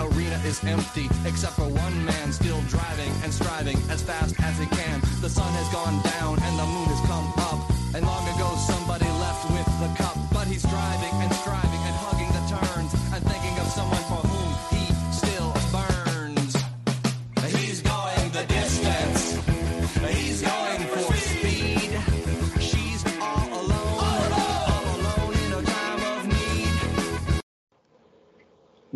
Arena 0.00 0.38
is 0.46 0.62
empty, 0.64 1.08
except 1.26 1.54
for 1.54 1.68
one 1.68 2.04
man 2.04 2.32
still 2.32 2.60
driving 2.68 3.10
and 3.22 3.32
striving 3.32 3.76
as 3.90 4.02
fast 4.02 4.34
as 4.40 4.58
he 4.58 4.66
can. 4.66 5.00
The 5.20 5.28
sun 5.28 5.52
has 5.54 5.68
gone 5.72 6.00
down 6.02 6.38
and 6.42 6.58
the 6.58 6.66
moon 6.66 6.88
has 6.88 7.02
come 7.10 7.26
up. 7.50 7.60
And 7.94 8.06
long 8.06 8.24
ago 8.34 8.54
somebody 8.66 9.08
left 9.18 9.50
with 9.50 9.68
the 9.82 9.90
cup, 9.96 10.16
but 10.32 10.46
he's 10.46 10.62
driving 10.62 11.14
and 11.22 11.37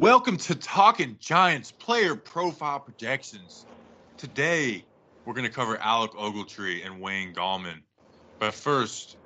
Welcome 0.03 0.37
to 0.39 0.57
Talking 0.57 1.17
Giants 1.21 1.71
player 1.71 2.17
profile 2.17 2.81
projections. 2.81 3.67
Today, 4.17 4.85
we're 5.25 5.33
going 5.33 5.47
to 5.47 5.53
cover 5.53 5.77
Alec 5.77 6.11
Ogletree 6.15 6.85
and 6.85 7.01
Wayne 7.01 7.33
Gallman. 7.33 7.83
But 8.41 8.53
first, 8.53 9.17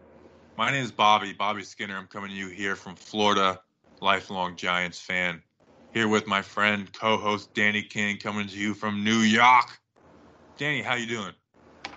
my 0.58 0.70
name 0.70 0.84
is 0.84 0.92
Bobby, 0.92 1.33
Bobby 1.33 1.62
Skinner. 1.62 1.96
I'm 1.96 2.06
coming 2.08 2.28
to 2.28 2.36
you 2.36 2.48
here 2.48 2.77
from 2.77 2.94
Florida, 2.94 3.58
lifelong 4.02 4.55
Giants 4.55 5.00
fan. 5.00 5.42
Here 5.94 6.08
with 6.08 6.27
my 6.27 6.42
friend, 6.42 6.92
co-host 6.92 7.55
Danny 7.55 7.83
King, 7.83 8.18
coming 8.18 8.46
to 8.46 8.58
you 8.58 8.74
from 8.74 9.02
New 9.02 9.20
York. 9.20 9.80
Danny, 10.58 10.83
how 10.83 10.96
you 10.96 11.06
doing? 11.06 11.33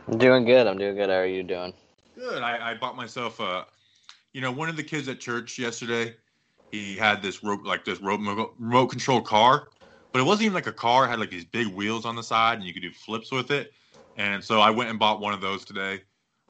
I'm 0.07 0.17
doing 0.17 0.45
good. 0.45 0.67
I'm 0.67 0.77
doing 0.77 0.95
good. 0.95 1.09
How 1.09 1.17
are 1.17 1.25
you 1.25 1.43
doing? 1.43 1.73
Good. 2.15 2.41
I, 2.41 2.71
I 2.71 2.73
bought 2.75 2.95
myself 2.95 3.41
a, 3.41 3.65
you 4.31 4.39
know, 4.39 4.53
one 4.53 4.69
of 4.69 4.77
the 4.77 4.83
kids 4.83 5.09
at 5.09 5.19
church 5.19 5.59
yesterday. 5.59 6.15
He 6.71 6.95
had 6.95 7.21
this 7.21 7.43
rope, 7.43 7.65
like 7.65 7.85
this 7.85 7.99
rope 8.01 8.21
remote 8.59 8.87
control 8.87 9.21
car, 9.21 9.69
but 10.11 10.19
it 10.19 10.25
wasn't 10.25 10.45
even 10.45 10.53
like 10.53 10.67
a 10.67 10.73
car. 10.73 11.05
It 11.05 11.09
had 11.09 11.19
like 11.19 11.31
these 11.31 11.45
big 11.45 11.67
wheels 11.67 12.05
on 12.05 12.15
the 12.15 12.23
side, 12.23 12.59
and 12.59 12.63
you 12.67 12.73
could 12.73 12.83
do 12.83 12.91
flips 12.91 13.31
with 13.31 13.51
it. 13.51 13.71
And 14.15 14.43
so 14.43 14.59
I 14.59 14.69
went 14.69 14.89
and 14.89 14.99
bought 14.99 15.19
one 15.21 15.33
of 15.33 15.41
those 15.41 15.65
today. 15.65 16.01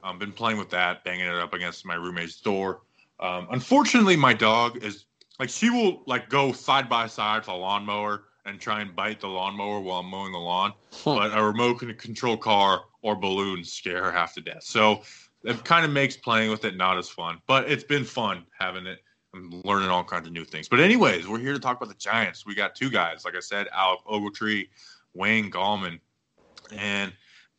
Um, 0.03 0.17
been 0.17 0.31
playing 0.31 0.57
with 0.57 0.69
that, 0.71 1.03
banging 1.03 1.25
it 1.25 1.35
up 1.35 1.53
against 1.53 1.85
my 1.85 1.95
roommate's 1.95 2.39
door. 2.39 2.81
Um, 3.19 3.47
unfortunately, 3.51 4.15
my 4.15 4.33
dog 4.33 4.83
is 4.83 5.05
like 5.39 5.49
she 5.49 5.69
will 5.69 6.03
like 6.05 6.29
go 6.29 6.51
side 6.51 6.89
by 6.89 7.07
side 7.07 7.39
with 7.39 7.49
a 7.49 7.53
lawnmower 7.53 8.23
and 8.45 8.59
try 8.59 8.81
and 8.81 8.95
bite 8.95 9.19
the 9.19 9.27
lawnmower 9.27 9.79
while 9.79 9.99
I'm 9.99 10.07
mowing 10.07 10.31
the 10.31 10.39
lawn. 10.39 10.73
but 11.05 11.37
a 11.37 11.43
remote 11.43 11.79
control 11.97 12.37
car 12.37 12.81
or 13.01 13.15
balloons 13.15 13.71
scare 13.71 14.03
her 14.03 14.11
half 14.11 14.33
to 14.35 14.41
death. 14.41 14.63
So 14.63 15.01
it 15.43 15.63
kind 15.63 15.85
of 15.85 15.91
makes 15.91 16.17
playing 16.17 16.49
with 16.49 16.65
it 16.65 16.75
not 16.75 16.97
as 16.97 17.09
fun. 17.09 17.39
But 17.47 17.69
it's 17.69 17.83
been 17.83 18.03
fun 18.03 18.45
having 18.57 18.85
it. 18.85 18.99
I'm 19.33 19.61
learning 19.63 19.89
all 19.89 20.03
kinds 20.03 20.27
of 20.27 20.33
new 20.33 20.45
things. 20.45 20.67
But 20.67 20.79
anyways, 20.79 21.27
we're 21.27 21.39
here 21.39 21.53
to 21.53 21.59
talk 21.59 21.77
about 21.77 21.89
the 21.89 21.99
Giants. 21.99 22.45
We 22.45 22.55
got 22.55 22.75
two 22.75 22.89
guys, 22.89 23.25
like 23.25 23.35
I 23.35 23.39
said, 23.39 23.67
Alec 23.73 23.99
Ogletree, 24.09 24.69
Wayne 25.13 25.51
Gallman, 25.51 25.99
and 26.71 27.13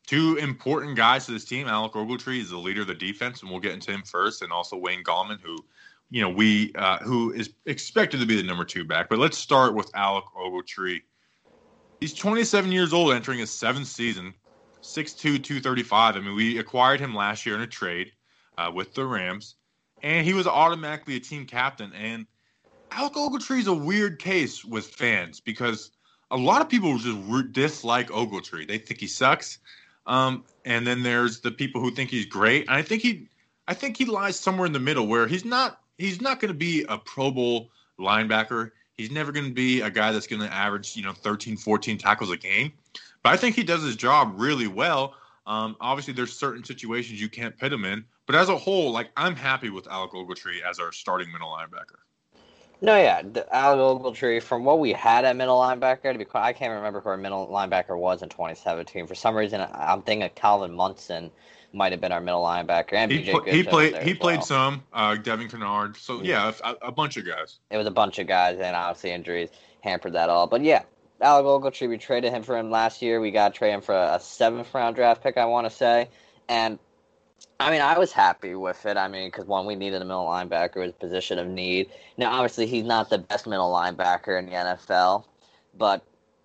two 0.06 0.36
important 0.36 0.96
guys 0.96 1.26
to 1.26 1.32
this 1.32 1.44
team. 1.44 1.68
Alec 1.68 1.92
Ogletree 1.92 2.40
is 2.40 2.50
the 2.50 2.58
leader 2.58 2.80
of 2.80 2.88
the 2.88 2.94
defense, 2.94 3.42
and 3.42 3.50
we'll 3.50 3.60
get 3.60 3.72
into 3.72 3.92
him 3.92 4.02
first, 4.02 4.42
and 4.42 4.52
also 4.52 4.76
Wayne 4.76 5.04
Gallman, 5.04 5.40
who, 5.40 5.64
you 6.10 6.20
know, 6.20 6.28
we 6.28 6.72
uh, 6.74 6.98
who 6.98 7.32
is 7.32 7.50
expected 7.66 8.18
to 8.18 8.26
be 8.26 8.36
the 8.36 8.42
number 8.42 8.64
two 8.64 8.84
back. 8.84 9.08
But 9.08 9.18
let's 9.18 9.38
start 9.38 9.74
with 9.74 9.90
Alec 9.94 10.24
Ogletree. 10.36 11.02
He's 12.00 12.14
27 12.14 12.72
years 12.72 12.92
old, 12.92 13.12
entering 13.12 13.38
his 13.38 13.50
seventh 13.50 13.86
season, 13.86 14.34
6'2", 14.82 15.42
235. 15.44 16.16
I 16.16 16.20
mean, 16.20 16.34
we 16.34 16.58
acquired 16.58 16.98
him 16.98 17.14
last 17.14 17.46
year 17.46 17.54
in 17.54 17.60
a 17.60 17.66
trade 17.66 18.10
uh, 18.58 18.72
with 18.74 18.94
the 18.94 19.04
Rams, 19.04 19.56
and 20.02 20.26
he 20.26 20.34
was 20.34 20.46
automatically 20.46 21.16
a 21.16 21.20
team 21.20 21.46
captain. 21.46 21.92
And 21.92 22.26
Alec 22.90 23.14
Ogletree 23.14 23.60
is 23.60 23.66
a 23.66 23.74
weird 23.74 24.18
case 24.18 24.64
with 24.64 24.86
fans 24.86 25.40
because 25.40 25.90
a 26.30 26.36
lot 26.36 26.60
of 26.60 26.68
people 26.68 26.96
just 26.98 27.18
re- 27.26 27.44
dislike 27.50 28.08
Ogletree. 28.08 28.66
They 28.66 28.78
think 28.78 29.00
he 29.00 29.06
sucks. 29.06 29.58
Um, 30.06 30.44
and 30.64 30.86
then 30.86 31.02
there's 31.02 31.40
the 31.40 31.50
people 31.50 31.80
who 31.80 31.90
think 31.90 32.10
he's 32.10 32.26
great. 32.26 32.66
And 32.66 32.76
I 32.76 32.82
think 32.82 33.02
he, 33.02 33.28
I 33.68 33.74
think 33.74 33.96
he 33.96 34.04
lies 34.04 34.38
somewhere 34.38 34.66
in 34.66 34.72
the 34.72 34.80
middle 34.80 35.06
where 35.06 35.26
he's 35.26 35.44
not, 35.44 35.80
he's 35.98 36.20
not 36.20 36.40
going 36.40 36.48
to 36.48 36.58
be 36.58 36.84
a 36.88 36.98
Pro 36.98 37.30
Bowl 37.30 37.70
linebacker. 37.98 38.70
He's 38.94 39.10
never 39.10 39.32
going 39.32 39.46
to 39.46 39.54
be 39.54 39.80
a 39.80 39.90
guy 39.90 40.12
that's 40.12 40.26
going 40.26 40.42
to 40.42 40.52
average, 40.52 40.96
you 40.96 41.02
know, 41.02 41.12
13, 41.12 41.56
14 41.56 41.98
tackles 41.98 42.30
a 42.30 42.36
game. 42.36 42.72
But 43.22 43.32
I 43.32 43.36
think 43.36 43.54
he 43.54 43.62
does 43.62 43.82
his 43.82 43.96
job 43.96 44.34
really 44.36 44.66
well. 44.66 45.14
Um, 45.46 45.76
obviously, 45.80 46.14
there's 46.14 46.32
certain 46.32 46.64
situations 46.64 47.20
you 47.20 47.28
can't 47.28 47.56
put 47.58 47.72
him 47.72 47.84
in. 47.84 48.04
But 48.30 48.38
as 48.38 48.48
a 48.48 48.56
whole, 48.56 48.92
like 48.92 49.10
I'm 49.16 49.34
happy 49.34 49.70
with 49.70 49.88
Alec 49.88 50.12
Ogletree 50.12 50.62
as 50.62 50.78
our 50.78 50.92
starting 50.92 51.32
middle 51.32 51.48
linebacker. 51.48 51.98
No, 52.80 52.96
yeah, 52.96 53.22
Alec 53.50 53.80
Ogletree. 53.80 54.40
From 54.40 54.62
what 54.64 54.78
we 54.78 54.92
had 54.92 55.24
at 55.24 55.34
middle 55.34 55.58
linebacker, 55.58 56.12
to 56.12 56.16
be 56.16 56.24
quite, 56.24 56.44
I 56.44 56.52
can't 56.52 56.72
remember 56.72 57.00
who 57.00 57.08
our 57.08 57.16
middle 57.16 57.48
linebacker 57.48 57.98
was 57.98 58.22
in 58.22 58.28
2017. 58.28 59.08
For 59.08 59.16
some 59.16 59.34
reason, 59.34 59.66
I'm 59.72 60.02
thinking 60.02 60.30
Calvin 60.36 60.72
Munson 60.72 61.32
might 61.72 61.90
have 61.90 62.00
been 62.00 62.12
our 62.12 62.20
middle 62.20 62.44
linebacker. 62.44 62.92
And 62.92 63.10
he, 63.10 63.24
BJ 63.24 63.30
pl- 63.32 63.52
he 63.52 63.64
played. 63.64 63.96
He 63.96 64.12
well. 64.12 64.20
played 64.20 64.44
some. 64.44 64.84
Uh, 64.92 65.16
Devin 65.16 65.48
Kennard. 65.48 65.96
So 65.96 66.22
yeah, 66.22 66.52
a, 66.62 66.76
a, 66.82 66.92
bunch 66.92 67.16
of 67.16 67.26
guys. 67.26 67.58
It 67.72 67.78
was 67.78 67.88
a 67.88 67.90
bunch 67.90 68.20
of 68.20 68.28
guys, 68.28 68.60
and 68.60 68.76
obviously 68.76 69.10
injuries 69.10 69.48
hampered 69.80 70.12
that 70.12 70.30
all. 70.30 70.46
But 70.46 70.62
yeah, 70.62 70.84
Alec 71.20 71.46
Ogletree. 71.46 71.88
We 71.88 71.98
traded 71.98 72.32
him 72.32 72.44
for 72.44 72.56
him 72.56 72.70
last 72.70 73.02
year. 73.02 73.20
We 73.20 73.32
got 73.32 73.54
traded 73.54 73.74
him 73.74 73.80
for 73.80 73.96
a, 73.96 74.14
a 74.14 74.20
seventh 74.20 74.72
round 74.72 74.94
draft 74.94 75.20
pick, 75.20 75.36
I 75.36 75.46
want 75.46 75.68
to 75.68 75.76
say, 75.76 76.10
and 76.48 76.78
I 77.60 77.70
mean, 77.70 77.82
I 77.82 77.98
was 77.98 78.10
happy 78.10 78.54
with 78.54 78.86
it. 78.86 78.96
I 78.96 79.06
mean, 79.06 79.28
because 79.28 79.44
one, 79.44 79.66
we 79.66 79.76
needed 79.76 80.00
a 80.00 80.04
middle 80.06 80.24
linebacker, 80.24 80.88
a 80.88 80.92
position 80.92 81.38
of 81.38 81.46
need. 81.46 81.90
Now, 82.16 82.32
obviously, 82.32 82.66
he's 82.66 82.84
not 82.84 83.10
the 83.10 83.18
best 83.18 83.46
middle 83.46 83.70
linebacker 83.70 84.38
in 84.38 84.46
the 84.46 84.52
NFL, 84.52 85.24
but 85.76 86.02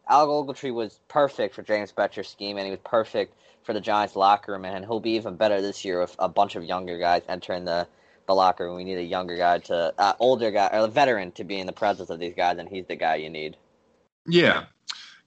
Al 0.10 0.28
Ogletree 0.28 0.74
was 0.74 1.00
perfect 1.08 1.56
for 1.56 1.64
James 1.64 1.94
Bettcher's 1.94 2.28
scheme, 2.28 2.58
and 2.58 2.66
he 2.66 2.72
was 2.72 2.82
perfect 2.84 3.34
for 3.64 3.72
the 3.72 3.80
Giants' 3.80 4.18
locker 4.18 4.52
room, 4.52 4.66
and 4.66 4.84
he'll 4.84 5.00
be 5.00 5.12
even 5.12 5.38
better 5.38 5.62
this 5.62 5.86
year 5.86 6.02
with 6.02 6.14
a 6.20 6.28
bunch 6.28 6.58
of 6.58 6.66
younger 6.66 7.00
guys 7.00 7.24
entering 7.30 7.64
the, 7.64 7.88
the 8.28 8.36
locker 8.36 8.66
room. 8.66 8.76
We 8.76 8.84
need 8.84 8.98
a 8.98 9.04
younger 9.04 9.38
guy 9.38 9.60
to, 9.60 9.94
uh, 9.98 10.14
older 10.20 10.52
guy, 10.52 10.70
or 10.74 10.80
a 10.80 10.88
veteran 10.88 11.32
to 11.34 11.46
be 11.46 11.58
in 11.58 11.66
the 11.66 11.74
presence 11.74 12.10
of 12.10 12.20
these 12.20 12.36
guys, 12.36 12.58
and 12.58 12.68
he's 12.68 12.88
the 12.88 12.98
guy 12.98 13.16
you 13.16 13.30
need. 13.30 13.56
Yeah, 14.28 14.66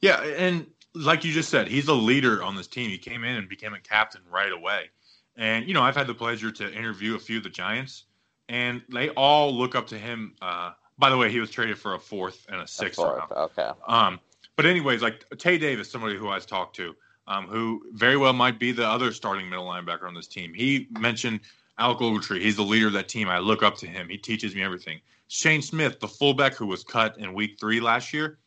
yeah, 0.02 0.22
and 0.22 0.66
like 0.94 1.24
you 1.24 1.32
just 1.32 1.48
said, 1.48 1.66
he's 1.66 1.88
a 1.88 1.94
leader 1.94 2.42
on 2.42 2.56
this 2.56 2.66
team. 2.66 2.90
He 2.90 2.98
came 2.98 3.24
in 3.24 3.36
and 3.36 3.48
became 3.48 3.72
a 3.72 3.80
captain 3.80 4.20
right 4.30 4.52
away. 4.52 4.90
And 5.38 5.66
you 5.66 5.72
know, 5.72 5.82
I've 5.82 5.96
had 5.96 6.06
the 6.06 6.14
pleasure 6.14 6.50
to 6.50 6.72
interview 6.72 7.14
a 7.14 7.18
few 7.18 7.38
of 7.38 7.44
the 7.44 7.48
Giants, 7.50 8.04
and 8.48 8.82
they 8.90 9.08
all 9.10 9.56
look 9.56 9.74
up 9.74 9.86
to 9.88 9.98
him. 9.98 10.34
Uh, 10.42 10.72
by 10.98 11.08
the 11.10 11.16
way, 11.16 11.30
he 11.30 11.38
was 11.38 11.50
traded 11.50 11.78
for 11.78 11.94
a 11.94 11.98
fourth 11.98 12.44
and 12.50 12.60
a 12.60 12.66
sixth. 12.66 12.98
A 12.98 13.02
fourth, 13.02 13.30
round. 13.30 13.32
okay. 13.32 13.70
Um, 13.86 14.20
but 14.56 14.66
anyways, 14.66 15.00
like 15.00 15.24
Tae 15.38 15.56
Davis, 15.56 15.88
somebody 15.88 16.16
who 16.16 16.28
I've 16.28 16.46
talked 16.46 16.74
to, 16.76 16.94
um, 17.28 17.46
who 17.46 17.84
very 17.92 18.16
well 18.16 18.32
might 18.32 18.58
be 18.58 18.72
the 18.72 18.86
other 18.86 19.12
starting 19.12 19.48
middle 19.48 19.66
linebacker 19.66 20.04
on 20.04 20.14
this 20.14 20.26
team. 20.26 20.52
He 20.52 20.88
mentioned 20.98 21.40
Alec 21.78 21.98
Ogletree. 21.98 22.40
He's 22.40 22.56
the 22.56 22.62
leader 22.62 22.88
of 22.88 22.92
that 22.94 23.08
team. 23.08 23.28
I 23.28 23.38
look 23.38 23.62
up 23.62 23.76
to 23.76 23.86
him. 23.86 24.08
He 24.08 24.18
teaches 24.18 24.54
me 24.56 24.62
everything. 24.62 25.00
Shane 25.28 25.62
Smith, 25.62 26.00
the 26.00 26.08
fullback 26.08 26.54
who 26.54 26.66
was 26.66 26.82
cut 26.82 27.16
in 27.18 27.34
week 27.34 27.58
three 27.60 27.80
last 27.80 28.12
year. 28.12 28.38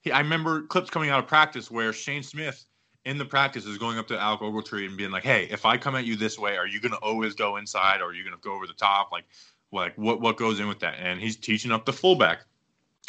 He, 0.00 0.12
I 0.12 0.20
remember 0.20 0.62
clips 0.62 0.88
coming 0.88 1.10
out 1.10 1.18
of 1.18 1.26
practice 1.26 1.70
where 1.70 1.92
Shane 1.92 2.22
Smith 2.22 2.64
in 3.04 3.18
the 3.18 3.24
practice 3.24 3.64
is 3.64 3.78
going 3.78 3.98
up 3.98 4.08
to 4.08 4.18
Alec 4.18 4.40
Ogletree 4.40 4.86
and 4.86 4.96
being 4.96 5.10
like, 5.10 5.22
"Hey, 5.22 5.48
if 5.50 5.64
I 5.64 5.76
come 5.76 5.94
at 5.94 6.04
you 6.04 6.16
this 6.16 6.38
way, 6.38 6.56
are 6.56 6.66
you 6.66 6.80
going 6.80 6.92
to 6.92 6.98
always 6.98 7.34
go 7.34 7.56
inside, 7.56 8.00
or 8.00 8.10
are 8.10 8.14
you 8.14 8.22
going 8.22 8.36
to 8.36 8.42
go 8.42 8.52
over 8.52 8.66
the 8.66 8.74
top? 8.74 9.10
Like, 9.12 9.24
like 9.72 9.96
what 9.96 10.20
what 10.20 10.36
goes 10.36 10.60
in 10.60 10.68
with 10.68 10.80
that?" 10.80 10.98
And 10.98 11.20
he's 11.20 11.36
teaching 11.36 11.72
up 11.72 11.86
the 11.86 11.92
fullback. 11.92 12.44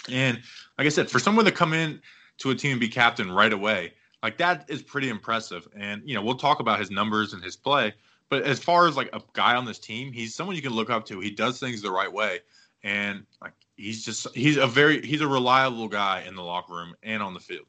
And 0.10 0.42
like 0.78 0.88
I 0.88 0.90
said, 0.90 1.10
for 1.10 1.20
someone 1.20 1.46
to 1.46 1.52
come 1.52 1.74
in 1.74 2.02
to 2.40 2.52
a 2.52 2.56
team 2.56 2.72
and 2.72 2.80
be 2.80 2.88
captain 2.88 3.32
right 3.32 3.54
away, 3.54 3.94
like 4.24 4.38
that 4.38 4.66
is 4.70 4.82
pretty 4.82 5.10
impressive. 5.10 5.68
And 5.76 6.02
you 6.06 6.16
know, 6.16 6.22
we'll 6.22 6.36
talk 6.36 6.60
about 6.60 6.80
his 6.80 6.90
numbers 6.90 7.34
and 7.34 7.44
his 7.44 7.56
play. 7.56 7.94
But 8.30 8.44
as 8.44 8.60
far 8.60 8.88
as 8.88 8.96
like 8.96 9.10
a 9.14 9.22
guy 9.34 9.56
on 9.56 9.66
this 9.66 9.78
team, 9.78 10.14
he's 10.14 10.34
someone 10.34 10.56
you 10.56 10.62
can 10.62 10.72
look 10.72 10.90
up 10.90 11.06
to. 11.08 11.20
He 11.20 11.32
does 11.32 11.60
things 11.60 11.82
the 11.82 11.92
right 11.92 12.12
way, 12.12 12.40
and 12.82 13.26
like 13.42 13.54
he's 13.76 14.06
just 14.06 14.34
he's 14.34 14.58
a 14.58 14.68
very 14.68 15.06
he's 15.06 15.22
a 15.22 15.28
reliable 15.28 15.90
guy 15.90 16.24
in 16.26 16.36
the 16.36 16.42
locker 16.44 16.74
room 16.74 16.96
and 17.04 17.22
on 17.22 17.34
the 17.34 17.42
field. 17.42 17.66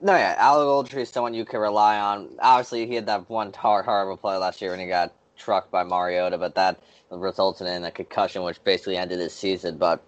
No, 0.00 0.14
yeah, 0.16 0.34
Alec 0.38 0.92
Ogletree 0.92 1.02
is 1.02 1.10
someone 1.10 1.34
you 1.34 1.44
can 1.44 1.60
rely 1.60 1.98
on. 1.98 2.30
Obviously, 2.40 2.86
he 2.86 2.94
had 2.94 3.06
that 3.06 3.28
one 3.30 3.52
hard, 3.52 3.84
horrible 3.84 4.16
play 4.16 4.36
last 4.36 4.62
year 4.62 4.70
when 4.70 4.80
he 4.80 4.86
got 4.86 5.12
trucked 5.36 5.70
by 5.72 5.82
Mariota, 5.84 6.38
but 6.38 6.54
that 6.54 6.80
resulted 7.10 7.66
in 7.66 7.84
a 7.84 7.90
concussion, 7.90 8.42
which 8.44 8.62
basically 8.64 8.96
ended 8.96 9.18
his 9.18 9.32
season. 9.34 9.78
But 9.78 10.02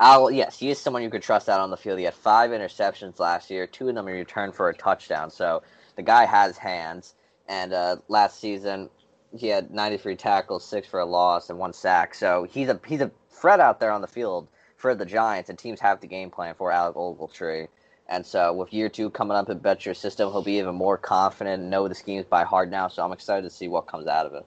Al, 0.00 0.30
yes, 0.30 0.58
he 0.58 0.70
is 0.70 0.78
someone 0.78 1.02
you 1.02 1.10
could 1.10 1.22
trust 1.22 1.48
out 1.48 1.60
on 1.60 1.70
the 1.70 1.76
field. 1.76 1.98
He 1.98 2.04
had 2.04 2.14
five 2.14 2.50
interceptions 2.50 3.18
last 3.18 3.50
year. 3.50 3.66
Two 3.66 3.88
of 3.88 3.94
them 3.94 4.08
in 4.08 4.14
return 4.14 4.52
for 4.52 4.68
a 4.68 4.74
touchdown. 4.74 5.30
So 5.30 5.62
the 5.96 6.02
guy 6.02 6.26
has 6.26 6.58
hands. 6.58 7.14
And 7.48 7.72
uh, 7.72 7.96
last 8.08 8.40
season, 8.40 8.90
he 9.36 9.48
had 9.48 9.70
93 9.70 10.16
tackles, 10.16 10.64
six 10.64 10.86
for 10.86 11.00
a 11.00 11.06
loss, 11.06 11.50
and 11.50 11.58
one 11.58 11.72
sack. 11.72 12.14
So 12.14 12.46
he's 12.50 12.68
a 12.68 12.80
he's 12.86 13.00
a 13.00 13.10
threat 13.30 13.60
out 13.60 13.80
there 13.80 13.92
on 13.92 14.00
the 14.02 14.06
field 14.08 14.48
for 14.76 14.94
the 14.94 15.06
Giants, 15.06 15.50
and 15.50 15.58
teams 15.58 15.80
have 15.80 16.00
the 16.00 16.06
game 16.06 16.30
plan 16.30 16.54
for 16.54 16.70
Alec 16.70 16.96
Ogletree. 16.96 17.68
And 18.08 18.24
so 18.24 18.52
with 18.52 18.72
year 18.72 18.88
two 18.88 19.10
coming 19.10 19.36
up 19.36 19.50
in 19.50 19.60
Bettcher 19.60 19.94
system, 19.94 20.30
he'll 20.30 20.42
be 20.42 20.58
even 20.58 20.74
more 20.74 20.96
confident 20.96 21.60
and 21.60 21.70
know 21.70 21.88
the 21.88 21.94
schemes 21.94 22.24
by 22.24 22.44
heart 22.44 22.70
now. 22.70 22.88
So 22.88 23.04
I'm 23.04 23.12
excited 23.12 23.42
to 23.42 23.50
see 23.50 23.68
what 23.68 23.86
comes 23.86 24.06
out 24.06 24.26
of 24.26 24.34
it. 24.34 24.46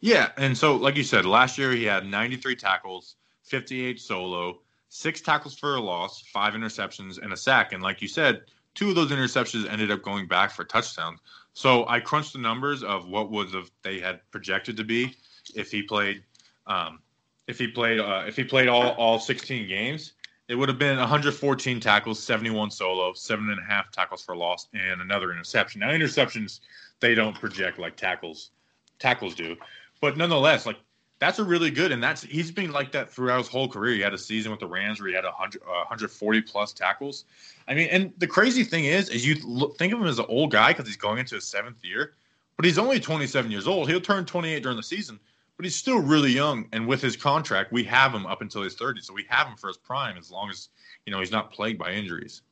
Yeah, 0.00 0.30
and 0.36 0.56
so 0.56 0.76
like 0.76 0.96
you 0.96 1.02
said, 1.02 1.24
last 1.24 1.56
year 1.58 1.72
he 1.72 1.84
had 1.84 2.06
93 2.06 2.56
tackles, 2.56 3.16
58 3.44 4.00
solo, 4.00 4.58
six 4.90 5.20
tackles 5.20 5.58
for 5.58 5.74
a 5.74 5.80
loss, 5.80 6.22
five 6.32 6.54
interceptions, 6.54 7.20
and 7.20 7.32
a 7.32 7.36
sack. 7.36 7.72
And 7.72 7.82
like 7.82 8.00
you 8.00 8.08
said, 8.08 8.42
two 8.74 8.90
of 8.90 8.94
those 8.94 9.10
interceptions 9.10 9.68
ended 9.68 9.90
up 9.90 10.02
going 10.02 10.28
back 10.28 10.50
for 10.50 10.64
touchdowns. 10.64 11.20
So 11.54 11.86
I 11.88 12.00
crunched 12.00 12.34
the 12.34 12.38
numbers 12.38 12.82
of 12.82 13.08
what 13.08 13.30
would 13.30 13.52
have 13.54 13.70
they 13.82 13.98
had 13.98 14.20
projected 14.30 14.76
to 14.76 14.84
be 14.84 15.16
if 15.54 15.70
he 15.70 15.82
played, 15.82 16.22
um, 16.66 17.00
if 17.48 17.58
he 17.58 17.68
played, 17.68 17.98
uh, 17.98 18.24
if 18.26 18.36
he 18.36 18.44
played 18.44 18.68
all 18.68 18.90
all 18.92 19.18
16 19.18 19.66
games. 19.68 20.12
It 20.48 20.56
would 20.56 20.68
have 20.68 20.78
been 20.78 20.98
114 20.98 21.80
tackles, 21.80 22.22
71 22.22 22.70
solo, 22.70 23.14
seven 23.14 23.50
and 23.50 23.58
a 23.58 23.64
half 23.64 23.90
tackles 23.90 24.22
for 24.22 24.36
loss, 24.36 24.68
and 24.74 25.00
another 25.00 25.32
interception. 25.32 25.80
Now 25.80 25.88
interceptions 25.88 26.60
they 27.00 27.14
don't 27.14 27.34
project 27.34 27.78
like 27.78 27.96
tackles 27.96 28.50
tackles 28.98 29.34
do, 29.34 29.56
but 30.00 30.16
nonetheless, 30.16 30.66
like 30.66 30.76
that's 31.18 31.38
a 31.38 31.44
really 31.44 31.70
good, 31.70 31.92
and 31.92 32.02
that's 32.02 32.22
he's 32.22 32.50
been 32.50 32.72
like 32.72 32.92
that 32.92 33.10
throughout 33.10 33.38
his 33.38 33.48
whole 33.48 33.68
career. 33.68 33.94
He 33.94 34.00
had 34.00 34.12
a 34.12 34.18
season 34.18 34.50
with 34.50 34.60
the 34.60 34.66
Rams 34.66 35.00
where 35.00 35.08
he 35.08 35.14
had 35.14 35.24
100, 35.24 35.62
uh, 35.62 35.84
140 35.88 36.40
plus 36.42 36.72
tackles. 36.72 37.24
I 37.66 37.74
mean, 37.74 37.88
and 37.90 38.12
the 38.18 38.26
crazy 38.26 38.64
thing 38.64 38.84
is, 38.84 39.08
is 39.08 39.26
you 39.26 39.36
look, 39.46 39.78
think 39.78 39.92
of 39.92 40.00
him 40.00 40.06
as 40.06 40.18
an 40.18 40.26
old 40.28 40.50
guy 40.50 40.72
because 40.72 40.86
he's 40.86 40.98
going 40.98 41.18
into 41.18 41.36
his 41.36 41.44
seventh 41.44 41.82
year, 41.82 42.12
but 42.56 42.66
he's 42.66 42.78
only 42.78 43.00
27 43.00 43.50
years 43.50 43.66
old. 43.66 43.88
He'll 43.88 44.00
turn 44.00 44.26
28 44.26 44.62
during 44.62 44.76
the 44.76 44.82
season, 44.82 45.18
but 45.56 45.64
he's 45.64 45.76
still 45.76 46.00
really 46.00 46.30
young. 46.30 46.68
And 46.72 46.86
with 46.86 47.00
his 47.00 47.16
contract, 47.16 47.72
we 47.72 47.84
have 47.84 48.12
him 48.12 48.26
up 48.26 48.42
until 48.42 48.62
he's 48.62 48.74
30, 48.74 49.00
so 49.00 49.14
we 49.14 49.26
have 49.28 49.46
him 49.46 49.56
for 49.56 49.68
his 49.68 49.76
prime 49.76 50.16
as 50.16 50.30
long 50.30 50.50
as 50.50 50.68
you 51.06 51.12
know 51.12 51.20
he's 51.20 51.32
not 51.32 51.52
plagued 51.52 51.78
by 51.78 51.92
injuries. 51.92 52.42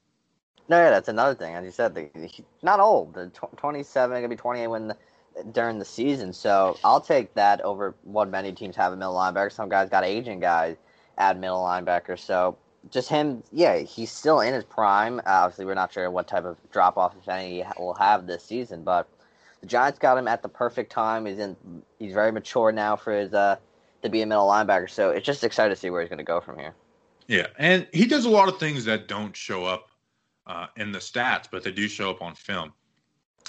No, 0.69 0.77
yeah, 0.77 0.91
that's 0.91 1.09
another 1.09 1.35
thing. 1.35 1.55
As 1.55 1.65
you 1.65 1.71
said, 1.71 2.11
not 2.63 2.81
old. 2.81 3.15
The 3.15 3.31
27, 3.57 4.17
gonna 4.17 4.29
be 4.29 4.37
28 4.37 4.67
when. 4.69 4.89
The, 4.89 4.97
during 5.53 5.79
the 5.79 5.85
season. 5.85 6.33
So 6.33 6.79
I'll 6.85 7.01
take 7.01 7.35
that 7.35 7.61
over 7.63 7.95
what 8.03 8.29
many 8.29 8.53
teams 8.53 8.77
have 8.77 8.93
a 8.93 8.97
middle 8.97 9.15
linebacker. 9.15 9.53
Some 9.53 9.69
guys 9.69 9.89
got 9.89 10.05
aging 10.05 10.41
guys 10.41 10.77
at 11.19 11.39
middle 11.39 11.63
linebacker. 11.63 12.19
So 12.19 12.57
just 12.91 13.09
him, 13.09 13.43
yeah, 13.53 13.79
he's 13.79 14.11
still 14.11 14.41
in 14.41 14.55
his 14.55 14.65
prime. 14.65 15.21
Uh, 15.21 15.23
obviously, 15.27 15.65
we're 15.65 15.75
not 15.75 15.93
sure 15.93 16.11
what 16.11 16.29
type 16.29 16.45
of 16.45 16.57
drop 16.71 16.97
off, 16.97 17.15
if 17.21 17.29
any, 17.29 17.63
he 17.63 17.65
will 17.79 17.95
have 17.95 18.27
this 18.27 18.45
season. 18.45 18.83
But 18.83 19.09
the 19.63 19.67
Giants 19.69 19.99
got 19.99 20.19
him 20.19 20.29
at 20.29 20.43
the 20.43 20.49
perfect 20.49 20.93
time. 20.93 21.25
He's 21.25 21.39
in. 21.39 21.57
He's 21.99 22.13
very 22.13 22.31
mature 22.31 22.71
now 22.73 22.97
for 22.97 23.13
his 23.13 23.33
uh 23.33 23.57
to 24.03 24.11
be 24.11 24.21
a 24.21 24.27
middle 24.27 24.47
linebacker. 24.47 24.91
So 24.91 25.11
it's 25.11 25.25
just 25.25 25.43
exciting 25.43 25.73
to 25.73 25.81
see 25.81 25.89
where 25.89 26.03
he's 26.03 26.09
going 26.11 26.19
to 26.19 26.25
go 26.25 26.41
from 26.41 26.59
here. 26.59 26.75
Yeah, 27.29 27.47
and 27.57 27.87
he 27.93 28.05
does 28.05 28.25
a 28.25 28.29
lot 28.29 28.49
of 28.49 28.59
things 28.59 28.85
that 28.85 29.07
don't 29.07 29.35
show 29.35 29.65
up 29.65 29.91
uh, 30.49 30.67
in 30.77 30.91
the 30.91 30.99
stats, 30.99 31.47
but 31.51 31.63
they 31.63 31.71
do 31.71 31.87
show 31.87 32.11
up 32.11 32.21
on 32.21 32.35
film. 32.35 32.73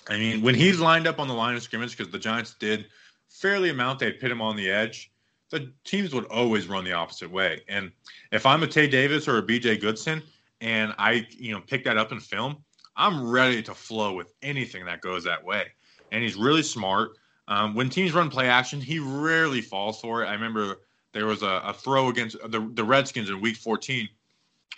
I 0.08 0.18
mean, 0.18 0.44
when 0.44 0.54
he's 0.54 0.80
lined 0.80 1.08
up 1.08 1.20
on 1.20 1.28
the 1.28 1.34
line 1.34 1.56
of 1.56 1.64
scrimmage, 1.64 1.98
because 1.98 2.12
the 2.12 2.20
Giants 2.20 2.56
did 2.60 2.86
fairly 3.30 3.72
amount, 3.72 4.00
they'd 4.00 4.20
pit 4.20 4.30
him 4.30 4.42
on 4.42 4.56
the 4.56 4.70
edge. 4.70 5.12
The 5.50 5.72
teams 5.84 6.14
would 6.14 6.26
always 6.26 6.68
run 6.68 6.84
the 6.84 6.94
opposite 6.94 7.32
way. 7.32 7.62
And 7.68 7.92
if 8.32 8.46
I'm 8.46 8.62
a 8.62 8.68
Tae 8.68 8.88
Davis 8.88 9.28
or 9.28 9.40
a 9.40 9.42
BJ 9.42 9.82
Goodson, 9.82 10.22
and 10.62 10.94
I, 11.00 11.26
you 11.32 11.52
know, 11.52 11.62
pick 11.62 11.84
that 11.86 11.98
up 11.98 12.12
in 12.12 12.20
film, 12.20 12.58
I'm 12.96 13.28
ready 13.28 13.64
to 13.64 13.74
flow 13.74 14.14
with 14.14 14.34
anything 14.44 14.86
that 14.86 15.02
goes 15.02 15.24
that 15.24 15.44
way. 15.44 15.66
And 16.14 16.24
he's 16.24 16.36
really 16.36 16.64
smart. 16.64 17.18
Um, 17.50 17.76
when 17.76 17.90
teams 17.90 18.14
run 18.14 18.30
play 18.30 18.48
action, 18.48 18.80
he 18.80 19.00
rarely 19.00 19.60
falls 19.60 20.00
for 20.00 20.24
it. 20.24 20.28
I 20.28 20.34
remember 20.34 20.78
there 21.12 21.26
was 21.26 21.44
a, 21.44 21.62
a 21.66 21.74
throw 21.74 22.08
against 22.08 22.38
the, 22.50 22.72
the 22.74 22.84
Redskins 22.84 23.30
in 23.30 23.42
Week 23.42 23.58
14 23.58 24.08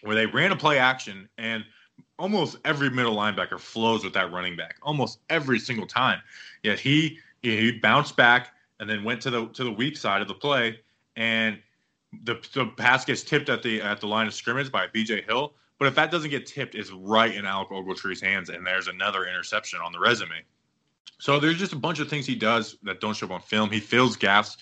where 0.02 0.16
they 0.16 0.26
ran 0.26 0.52
a 0.52 0.56
play 0.56 0.80
action 0.80 1.30
and 1.38 1.64
almost 2.18 2.58
every 2.66 2.90
middle 2.90 3.16
linebacker 3.16 3.60
flows 3.60 4.04
with 4.04 4.14
that 4.14 4.32
running 4.32 4.56
back 4.56 4.78
almost 4.82 5.20
every 5.30 5.60
single 5.60 5.88
time. 5.88 6.20
Yet 6.64 6.80
he 6.80 7.20
he 7.42 7.72
bounced 7.72 8.16
back 8.16 8.54
and 8.80 8.90
then 8.90 9.04
went 9.04 9.22
to 9.22 9.30
the 9.30 9.48
to 9.50 9.64
the 9.64 9.72
weak 9.72 9.98
side 9.98 10.22
of 10.22 10.28
the 10.28 10.34
play, 10.34 10.80
and 11.16 11.60
the 12.24 12.36
the 12.54 12.66
pass 12.66 13.06
gets 13.06 13.24
tipped 13.24 13.50
at 13.50 13.64
the 13.64 13.81
at 13.81 14.00
the 14.00 14.08
line 14.08 14.28
of 14.28 14.34
scrimmage 14.34 14.72
by 14.72 14.88
B.J. 14.88 15.24
Hill. 15.24 15.54
But 15.78 15.88
if 15.90 15.96
that 15.96 16.10
doesn't 16.10 16.30
get 16.30 16.46
tipped, 16.46 16.74
it's 16.74 16.92
right 16.92 17.34
in 17.34 17.46
Alec 17.46 17.70
Ogletree's 17.70 18.22
hands, 18.22 18.50
and 18.50 18.66
there's 18.66 18.88
another 18.88 19.26
interception 19.26 19.80
on 19.81 19.92
the 19.92 20.00
resume. 20.00 20.44
So 21.18 21.40
there's 21.40 21.58
just 21.58 21.74
a 21.74 21.78
bunch 21.78 22.00
of 22.00 22.10
things 22.10 22.26
he 22.26 22.36
does 22.36 22.78
that 22.84 23.00
don't 23.00 23.16
show 23.16 23.26
up 23.28 23.32
on 23.32 23.42
film. 23.42 23.70
He 23.70 23.80
fills 23.80 24.16
gaps 24.16 24.58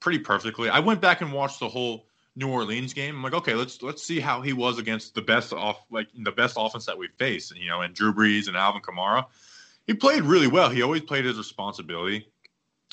pretty 0.00 0.18
perfectly. 0.18 0.68
I 0.68 0.80
went 0.80 1.00
back 1.00 1.20
and 1.20 1.32
watched 1.32 1.60
the 1.60 1.68
whole 1.68 2.06
New 2.36 2.48
Orleans 2.48 2.94
game. 2.94 3.16
I'm 3.16 3.22
like, 3.22 3.34
okay, 3.34 3.54
let's 3.54 3.82
let's 3.82 4.02
see 4.02 4.20
how 4.20 4.40
he 4.40 4.52
was 4.52 4.78
against 4.78 5.14
the 5.14 5.22
best 5.22 5.52
off 5.52 5.84
like 5.90 6.06
the 6.14 6.32
best 6.32 6.56
offense 6.58 6.86
that 6.86 6.96
we 6.96 7.08
faced. 7.18 7.56
You 7.56 7.68
know, 7.68 7.82
and 7.82 7.94
Drew 7.94 8.12
Brees 8.12 8.48
and 8.48 8.56
Alvin 8.56 8.80
Kamara. 8.80 9.26
He 9.86 9.94
played 9.94 10.22
really 10.22 10.46
well. 10.46 10.68
He 10.68 10.82
always 10.82 11.02
played 11.02 11.24
his 11.24 11.36
responsibility. 11.36 12.28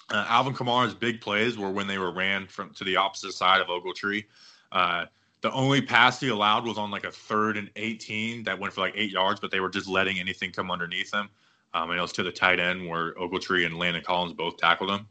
Uh, 0.10 0.26
Alvin 0.30 0.54
Kamara's 0.54 0.94
big 0.94 1.20
plays 1.20 1.58
were 1.58 1.70
when 1.70 1.88
they 1.88 1.98
were 1.98 2.12
ran 2.12 2.48
from 2.48 2.72
to 2.76 2.84
the 2.84 2.96
opposite 2.96 3.34
side 3.34 3.62
of 3.62 3.68
Ogletree. 3.68 4.26
Uh, 4.72 5.06
the 5.42 5.52
only 5.52 5.82
pass 5.82 6.20
he 6.20 6.30
allowed 6.30 6.66
was 6.66 6.78
on 6.78 6.90
like 6.90 7.04
a 7.04 7.12
third 7.12 7.58
and 7.58 7.70
18 7.76 8.44
that 8.44 8.60
went 8.60 8.74
for 8.74 8.82
like 8.82 8.94
eight 8.96 9.12
yards, 9.12 9.40
but 9.40 9.52
they 9.52 9.60
were 9.60 9.70
just 9.70 9.88
letting 9.88 10.20
anything 10.20 10.52
come 10.52 10.72
underneath 10.72 11.14
him. 11.14 11.30
Um, 11.75 11.89
and 11.89 12.00
it 12.00 12.01
was 12.01 12.13
to 12.13 12.24
the 12.24 12.31
tight 12.31 12.62
end 12.62 12.88
where 12.88 13.13
Ogletree 13.16 13.66
and 13.66 13.77
Landon 13.77 14.01
Collins 14.01 14.33
both 14.33 14.56
tackled 14.56 14.89
him. 14.89 15.07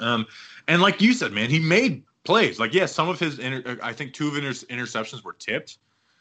Um, 0.00 0.26
and 0.66 0.80
like 0.80 1.02
you 1.02 1.12
said, 1.12 1.32
man, 1.32 1.50
he 1.50 1.58
made 1.58 2.02
plays. 2.24 2.58
Like, 2.58 2.72
yes, 2.72 2.80
yeah, 2.80 2.86
some 2.86 3.08
of 3.10 3.20
his, 3.20 3.38
inter- 3.38 3.78
I 3.82 3.92
think 3.92 4.14
two 4.14 4.28
of 4.28 4.34
his 4.34 4.64
interceptions 4.64 5.22
were 5.22 5.34
tipped, 5.34 5.78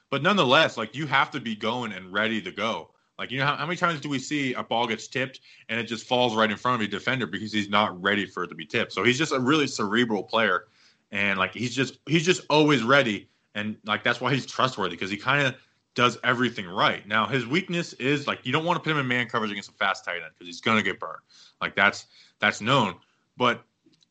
but 0.10 0.22
nonetheless, 0.22 0.76
like 0.76 0.94
you 0.94 1.08
have 1.08 1.32
to 1.32 1.40
be 1.40 1.56
going 1.56 1.94
and 1.94 2.12
ready 2.12 2.42
to 2.42 2.52
go. 2.52 2.90
Like, 3.18 3.32
you 3.32 3.40
know, 3.40 3.46
how, 3.46 3.56
how, 3.56 3.66
many 3.66 3.78
times 3.78 4.02
do 4.02 4.10
we 4.10 4.20
see 4.20 4.54
a 4.56 4.64
ball 4.64 4.88
gets 4.88 5.08
tipped 5.08 5.40
and 5.70 5.80
it 5.80 5.84
just 5.84 6.06
falls 6.06 6.36
right 6.36 6.52
in 6.52 6.58
front 6.58 6.82
of 6.82 6.88
a 6.88 6.92
defender 6.92 7.26
because 7.26 7.54
he's 7.54 7.70
not 7.70 8.02
ready 8.02 8.26
for 8.26 8.44
it 8.44 8.50
to 8.50 8.56
be 8.56 8.66
tipped? 8.66 8.92
So 8.92 9.04
he's 9.04 9.18
just 9.18 9.32
a 9.32 9.40
really 9.40 9.68
cerebral 9.68 10.24
player, 10.24 10.66
and 11.12 11.40
like 11.40 11.54
he's 11.54 11.74
just 11.74 12.00
he's 12.08 12.26
just 12.26 12.42
always 12.50 12.84
ready, 12.84 13.30
and 13.56 13.78
like 13.86 14.04
that's 14.04 14.20
why 14.20 14.34
he's 14.34 14.46
trustworthy 14.46 14.96
because 14.96 15.12
he 15.12 15.18
kind 15.18 15.48
of 15.48 15.56
does 15.94 16.18
everything 16.24 16.68
right. 16.68 17.06
Now 17.08 17.28
his 17.28 17.46
weakness 17.46 17.94
is 17.94 18.28
like 18.28 18.40
you 18.44 18.52
don't 18.52 18.66
want 18.66 18.78
to 18.78 18.84
put 18.84 18.92
him 18.92 18.98
in 18.98 19.08
man 19.08 19.28
coverage 19.28 19.52
against 19.52 19.70
a 19.70 19.74
fast 19.74 20.06
tight 20.06 20.16
end 20.16 20.32
because 20.34 20.48
he's 20.48 20.62
gonna 20.62 20.84
get 20.84 21.00
burned. 21.00 21.22
Like 21.62 21.76
that's 21.76 22.06
that's 22.40 22.62
known, 22.62 22.96
but 23.38 23.64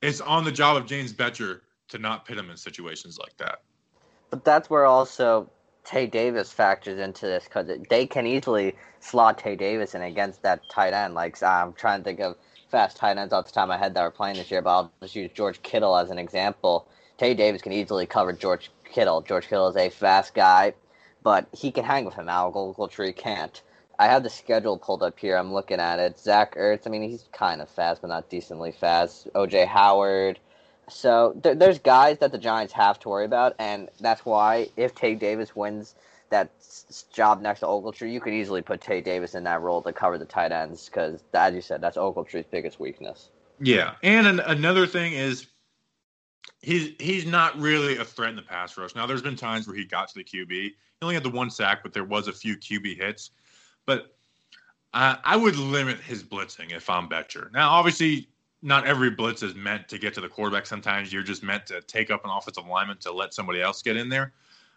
it's 0.02 0.20
on 0.20 0.44
the 0.44 0.52
job 0.52 0.76
of 0.76 0.86
James 0.86 1.12
Bettcher 1.12 1.60
to 1.88 1.98
not 1.98 2.24
pit 2.24 2.38
him 2.38 2.50
in 2.50 2.56
situations 2.56 3.18
like 3.18 3.36
that. 3.38 3.62
But 4.30 4.44
that's 4.44 4.70
where 4.70 4.86
also 4.86 5.50
Tae 5.84 6.06
Davis 6.06 6.52
factors 6.52 6.98
into 6.98 7.26
this 7.26 7.44
because 7.44 7.70
they 7.88 8.06
can 8.06 8.26
easily 8.26 8.76
slot 9.00 9.38
Tae 9.38 9.56
Davis 9.56 9.94
in 9.94 10.02
against 10.02 10.42
that 10.42 10.60
tight 10.70 10.92
end. 10.92 11.14
Like 11.14 11.42
I'm 11.42 11.72
trying 11.72 12.00
to 12.00 12.04
think 12.04 12.20
of 12.20 12.36
fast 12.70 12.96
tight 12.96 13.18
ends 13.18 13.32
off 13.32 13.46
the 13.46 13.52
top 13.52 13.64
of 13.64 13.68
my 13.70 13.78
head 13.78 13.94
that 13.94 14.02
were 14.02 14.10
playing 14.10 14.36
this 14.36 14.50
year, 14.50 14.62
but 14.62 14.70
I'll 14.70 14.92
just 15.02 15.16
use 15.16 15.30
George 15.34 15.62
Kittle 15.62 15.96
as 15.96 16.10
an 16.10 16.18
example. 16.18 16.86
Tae 17.18 17.34
Davis 17.34 17.62
can 17.62 17.72
easily 17.72 18.06
cover 18.06 18.32
George 18.32 18.70
Kittle. 18.84 19.22
George 19.22 19.48
Kittle 19.48 19.68
is 19.68 19.76
a 19.76 19.90
fast 19.90 20.34
guy, 20.34 20.74
but 21.22 21.48
he 21.52 21.72
can 21.72 21.84
hang 21.84 22.04
with 22.04 22.14
him. 22.14 22.28
Al 22.28 22.52
Ogletree 22.52 23.16
can't. 23.16 23.62
I 23.98 24.06
have 24.06 24.22
the 24.22 24.30
schedule 24.30 24.78
pulled 24.78 25.02
up 25.02 25.18
here. 25.18 25.36
I'm 25.36 25.52
looking 25.52 25.80
at 25.80 25.98
it. 25.98 26.18
Zach 26.18 26.56
Ertz, 26.56 26.86
I 26.86 26.90
mean, 26.90 27.02
he's 27.08 27.28
kind 27.32 27.60
of 27.62 27.68
fast, 27.68 28.00
but 28.02 28.08
not 28.08 28.30
decently 28.30 28.72
fast. 28.72 29.28
OJ 29.34 29.66
Howard, 29.66 30.38
so 30.88 31.34
th- 31.42 31.58
there's 31.58 31.78
guys 31.78 32.18
that 32.18 32.32
the 32.32 32.38
Giants 32.38 32.72
have 32.74 32.98
to 33.00 33.08
worry 33.08 33.24
about, 33.24 33.54
and 33.58 33.88
that's 34.00 34.24
why 34.24 34.68
if 34.76 34.94
Tae 34.94 35.14
Davis 35.14 35.54
wins 35.56 35.94
that 36.30 36.50
s- 36.60 37.06
job 37.12 37.40
next 37.42 37.60
to 37.60 37.66
Ogletree, 37.66 38.12
you 38.12 38.20
could 38.20 38.34
easily 38.34 38.62
put 38.62 38.80
Tae 38.80 39.00
Davis 39.00 39.34
in 39.34 39.44
that 39.44 39.62
role 39.62 39.82
to 39.82 39.92
cover 39.92 40.18
the 40.18 40.24
tight 40.24 40.52
ends 40.52 40.86
because, 40.86 41.22
as 41.34 41.54
you 41.54 41.60
said, 41.60 41.80
that's 41.80 41.96
Ogletree's 41.96 42.46
biggest 42.50 42.80
weakness. 42.80 43.30
Yeah, 43.60 43.96
and 44.02 44.26
an- 44.26 44.40
another 44.40 44.86
thing 44.86 45.14
is 45.14 45.46
he's 46.62 46.92
he's 46.98 47.26
not 47.26 47.58
really 47.58 47.96
a 47.96 48.04
threat 48.04 48.30
in 48.30 48.36
the 48.36 48.42
pass 48.42 48.76
rush. 48.76 48.94
Now, 48.94 49.06
there's 49.06 49.22
been 49.22 49.36
times 49.36 49.66
where 49.66 49.76
he 49.76 49.84
got 49.84 50.08
to 50.08 50.14
the 50.14 50.24
QB. 50.24 50.50
He 50.50 50.74
only 51.02 51.14
had 51.14 51.24
the 51.24 51.30
one 51.30 51.50
sack, 51.50 51.82
but 51.82 51.92
there 51.92 52.04
was 52.04 52.28
a 52.28 52.32
few 52.32 52.56
QB 52.56 52.96
hits. 52.96 53.30
But 53.86 54.14
I 54.92 55.36
would 55.36 55.56
limit 55.56 55.98
his 56.00 56.24
blitzing 56.24 56.72
if 56.72 56.90
I'm 56.90 57.08
Bettcher. 57.08 57.52
Now, 57.52 57.70
obviously, 57.70 58.28
not 58.62 58.86
every 58.86 59.10
blitz 59.10 59.42
is 59.42 59.54
meant 59.54 59.88
to 59.88 59.98
get 59.98 60.14
to 60.14 60.20
the 60.20 60.28
quarterback. 60.28 60.66
Sometimes 60.66 61.12
you're 61.12 61.22
just 61.22 61.42
meant 61.42 61.66
to 61.66 61.80
take 61.82 62.10
up 62.10 62.24
an 62.24 62.30
offensive 62.30 62.66
lineman 62.66 62.98
to 62.98 63.12
let 63.12 63.32
somebody 63.32 63.62
else 63.62 63.82
get 63.82 63.96
in 63.96 64.08
there. 64.08 64.32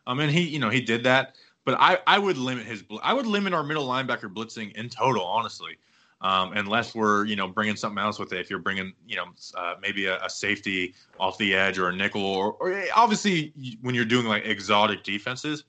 Um, 0.06 0.20
and 0.20 0.32
he, 0.32 0.42
you 0.42 0.60
know, 0.60 0.70
he 0.70 0.82
did 0.82 1.04
that. 1.04 1.36
But 1.66 1.78
I, 1.80 1.98
I 2.08 2.20
would 2.20 2.38
limit 2.38 2.66
his, 2.66 2.84
I 3.02 3.14
would 3.14 3.26
limit 3.26 3.54
our 3.54 3.64
middle 3.64 3.88
linebacker 3.88 4.32
blitzing 4.34 4.74
in 4.74 4.90
total, 4.90 5.24
honestly. 5.24 5.78
Um, 6.24 6.54
unless 6.54 6.96
we're 6.96 7.26
you 7.26 7.36
know 7.36 7.50
bringing 7.50 7.76
something 7.76 8.02
else 8.02 8.18
with 8.18 8.32
it. 8.32 8.40
If 8.40 8.50
you're 8.50 8.60
bringing 8.60 8.94
you 9.06 9.18
know 9.18 9.26
uh, 9.56 9.76
maybe 9.82 10.06
a, 10.06 10.24
a, 10.24 10.30
safety 10.30 10.96
off 11.20 11.38
the 11.38 11.54
edge 11.54 11.78
or 11.78 11.90
a 11.90 11.96
nickel, 11.96 12.24
or, 12.24 12.54
or 12.54 12.82
obviously 12.96 13.54
when 13.82 13.94
you're 13.94 14.06
doing 14.06 14.26
like 14.26 14.46
exotic 14.46 15.04
defenses, 15.04 15.66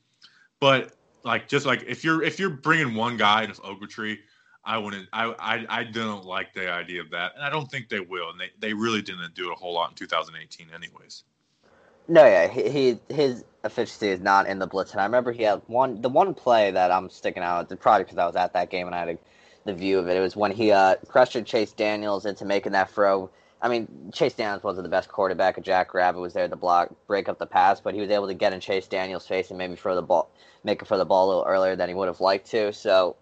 but 0.61 0.93
like 1.25 1.49
just 1.49 1.67
like 1.67 1.83
if 1.89 2.05
you're 2.05 2.23
if 2.23 2.39
you're 2.39 2.51
bringing 2.51 2.95
one 2.95 3.17
guy 3.17 3.43
in 3.43 3.51
Ogletree, 3.51 4.19
I 4.65 4.79
wouldn't. 4.79 5.09
I, 5.13 5.35
I 5.39 5.67
I 5.81 5.85
don't 5.85 6.25
like 6.25 6.55
the 6.55 6.71
idea 6.71 7.01
of 7.01 7.11
that, 7.11 7.33
and 7.35 7.45
I 7.45 7.51
don't 7.51 7.71
think 7.71 7.89
they 7.89 8.01
will. 8.01 8.31
And 8.31 8.41
they, 8.41 8.51
they 8.59 8.73
really 8.73 9.03
didn't 9.03 9.35
do 9.35 9.51
it 9.51 9.53
a 9.53 9.57
whole 9.57 9.75
lot 9.75 9.91
in 9.91 9.97
2018, 9.97 10.69
anyways. 10.75 11.25
No, 12.07 12.25
yeah, 12.25 12.49
he, 12.49 12.69
he 12.71 12.99
his 13.09 13.45
efficiency 13.65 14.09
is 14.09 14.21
not 14.21 14.47
in 14.47 14.59
the 14.59 14.67
blitz, 14.67 14.93
and 14.93 15.01
I 15.01 15.05
remember 15.05 15.33
he 15.33 15.43
had 15.43 15.63
one 15.67 16.01
the 16.01 16.09
one 16.09 16.35
play 16.35 16.71
that 16.71 16.91
I'm 16.91 17.11
sticking 17.11 17.43
out. 17.43 17.69
Probably 17.81 18.05
because 18.05 18.19
I 18.19 18.27
was 18.27 18.37
at 18.37 18.53
that 18.53 18.71
game 18.71 18.87
and 18.87 18.95
I 18.95 19.01
had 19.01 19.09
a 19.09 19.19
the 19.65 19.75
view 19.75 19.99
of 19.99 20.09
it. 20.09 20.17
It 20.17 20.21
was 20.21 20.37
when 20.37 20.53
he 20.53 20.73
uh, 20.73 20.97
pressured 21.09 21.47
Chase 21.47 21.73
Daniels 21.73 22.27
into 22.27 22.45
making 22.45 22.73
that 22.73 22.91
throw. 22.91 23.31
I 23.63 23.69
mean, 23.69 23.89
Chase 24.13 24.35
Daniels 24.35 24.63
wasn't 24.63 24.85
the 24.85 24.91
best 24.91 25.09
quarterback. 25.09 25.61
Jack 25.63 25.95
Rabbit 25.95 26.21
was 26.21 26.35
there 26.35 26.47
to 26.47 26.57
block, 26.57 26.93
break 27.07 27.29
up 27.29 27.39
the 27.39 27.47
pass, 27.47 27.81
but 27.81 27.95
he 27.95 28.01
was 28.01 28.11
able 28.11 28.27
to 28.27 28.35
get 28.35 28.53
in 28.53 28.61
Chase 28.61 28.87
Daniels' 28.87 29.27
face 29.27 29.49
and 29.49 29.59
maybe 29.59 29.75
throw 29.75 29.95
the 29.95 30.03
ball, 30.03 30.31
make 30.65 30.83
it 30.83 30.85
for 30.89 30.99
the 30.99 31.07
ball 31.07 31.27
a 31.27 31.29
little 31.29 31.45
earlier 31.45 31.75
than 31.75 31.89
he 31.89 31.95
would 31.95 32.09
have 32.09 32.21
liked 32.21 32.51
to. 32.51 32.73
So, 32.75 33.17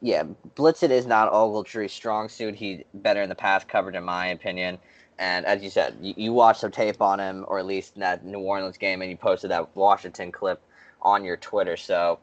yeah, 0.00 0.24
Blitzing 0.56 0.90
is 0.90 1.06
not 1.06 1.30
Ogletree's 1.32 1.92
strong 1.92 2.30
suit. 2.30 2.54
He's 2.54 2.82
better 2.94 3.20
in 3.20 3.28
the 3.28 3.34
pass 3.34 3.64
coverage, 3.64 3.94
in 3.94 4.04
my 4.04 4.28
opinion. 4.28 4.78
And 5.18 5.44
as 5.44 5.62
you 5.62 5.68
said, 5.68 5.96
you, 6.00 6.14
you 6.16 6.32
watched 6.32 6.60
some 6.60 6.70
tape 6.70 7.02
on 7.02 7.20
him, 7.20 7.44
or 7.46 7.58
at 7.58 7.66
least 7.66 7.96
in 7.96 8.00
that 8.00 8.24
New 8.24 8.40
Orleans 8.40 8.78
game, 8.78 9.02
and 9.02 9.10
you 9.10 9.18
posted 9.18 9.50
that 9.50 9.76
Washington 9.76 10.32
clip 10.32 10.62
on 11.02 11.24
your 11.24 11.36
Twitter. 11.36 11.76
So, 11.76 12.20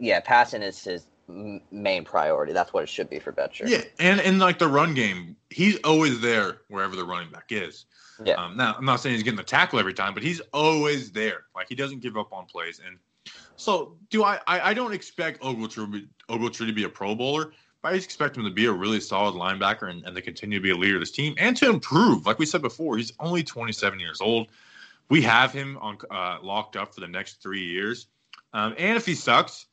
yeah, 0.00 0.18
passing 0.18 0.62
is 0.62 0.82
his 0.82 1.06
main 1.28 2.04
priority. 2.04 2.52
That's 2.52 2.72
what 2.72 2.82
it 2.82 2.88
should 2.88 3.08
be 3.08 3.18
for 3.18 3.32
Bettcher. 3.32 3.68
Yeah, 3.68 3.82
and 3.98 4.20
in 4.20 4.38
like 4.38 4.58
the 4.58 4.68
run 4.68 4.94
game, 4.94 5.36
he's 5.50 5.78
always 5.78 6.20
there 6.20 6.58
wherever 6.68 6.96
the 6.96 7.04
running 7.04 7.30
back 7.30 7.46
is. 7.50 7.86
Yeah. 8.24 8.34
Um, 8.34 8.56
now 8.56 8.74
I'm 8.76 8.84
not 8.84 9.00
saying 9.00 9.14
he's 9.14 9.22
getting 9.22 9.36
the 9.36 9.42
tackle 9.42 9.78
every 9.78 9.94
time, 9.94 10.14
but 10.14 10.22
he's 10.22 10.40
always 10.52 11.10
there. 11.10 11.44
Like 11.54 11.68
he 11.68 11.74
doesn't 11.74 12.00
give 12.00 12.16
up 12.16 12.32
on 12.32 12.46
plays. 12.46 12.80
And 12.84 12.98
so 13.56 13.96
do 14.10 14.24
I. 14.24 14.38
I, 14.46 14.70
I 14.70 14.74
don't 14.74 14.92
expect 14.92 15.40
Ogletree, 15.42 16.06
Ogletree 16.28 16.66
to 16.66 16.72
be 16.72 16.84
a 16.84 16.88
Pro 16.88 17.14
Bowler, 17.14 17.52
but 17.82 17.92
I 17.92 17.96
expect 17.96 18.36
him 18.36 18.44
to 18.44 18.50
be 18.50 18.66
a 18.66 18.72
really 18.72 19.00
solid 19.00 19.34
linebacker 19.34 19.90
and, 19.90 20.04
and 20.04 20.14
to 20.14 20.22
continue 20.22 20.58
to 20.58 20.62
be 20.62 20.70
a 20.70 20.76
leader 20.76 20.96
of 20.96 21.00
this 21.00 21.10
team 21.10 21.34
and 21.38 21.56
to 21.56 21.68
improve. 21.68 22.26
Like 22.26 22.38
we 22.38 22.46
said 22.46 22.62
before, 22.62 22.96
he's 22.96 23.12
only 23.18 23.42
27 23.42 23.98
years 23.98 24.20
old. 24.20 24.48
We 25.10 25.22
have 25.22 25.52
him 25.52 25.76
on 25.80 25.98
uh, 26.10 26.38
locked 26.42 26.76
up 26.76 26.94
for 26.94 27.00
the 27.00 27.08
next 27.08 27.42
three 27.42 27.64
years. 27.64 28.06
Um, 28.52 28.74
and 28.78 28.96
if 28.96 29.04
he 29.04 29.14
sucks, 29.14 29.66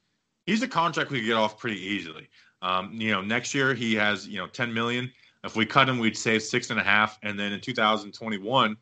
he's 0.46 0.62
a 0.62 0.68
contract 0.68 1.12
we 1.12 1.20
could 1.20 1.28
get 1.28 1.36
off 1.36 1.58
pretty 1.58 1.80
easily. 1.80 2.28
Um, 2.62 2.92
you 2.94 3.12
know, 3.12 3.22
next 3.22 3.54
year 3.54 3.74
he 3.74 3.96
has 3.96 4.28
you 4.28 4.38
know 4.38 4.48
10 4.48 4.74
million. 4.74 5.12
If 5.44 5.56
we 5.56 5.66
cut 5.66 5.90
him, 5.90 5.98
we'd 5.98 6.18
save 6.18 6.44
six 6.44 6.70
and 6.70 6.80
a 6.80 6.84
half, 6.84 7.18
and 7.24 7.40
then 7.40 7.52
in 7.52 7.60
2021, 7.60 8.78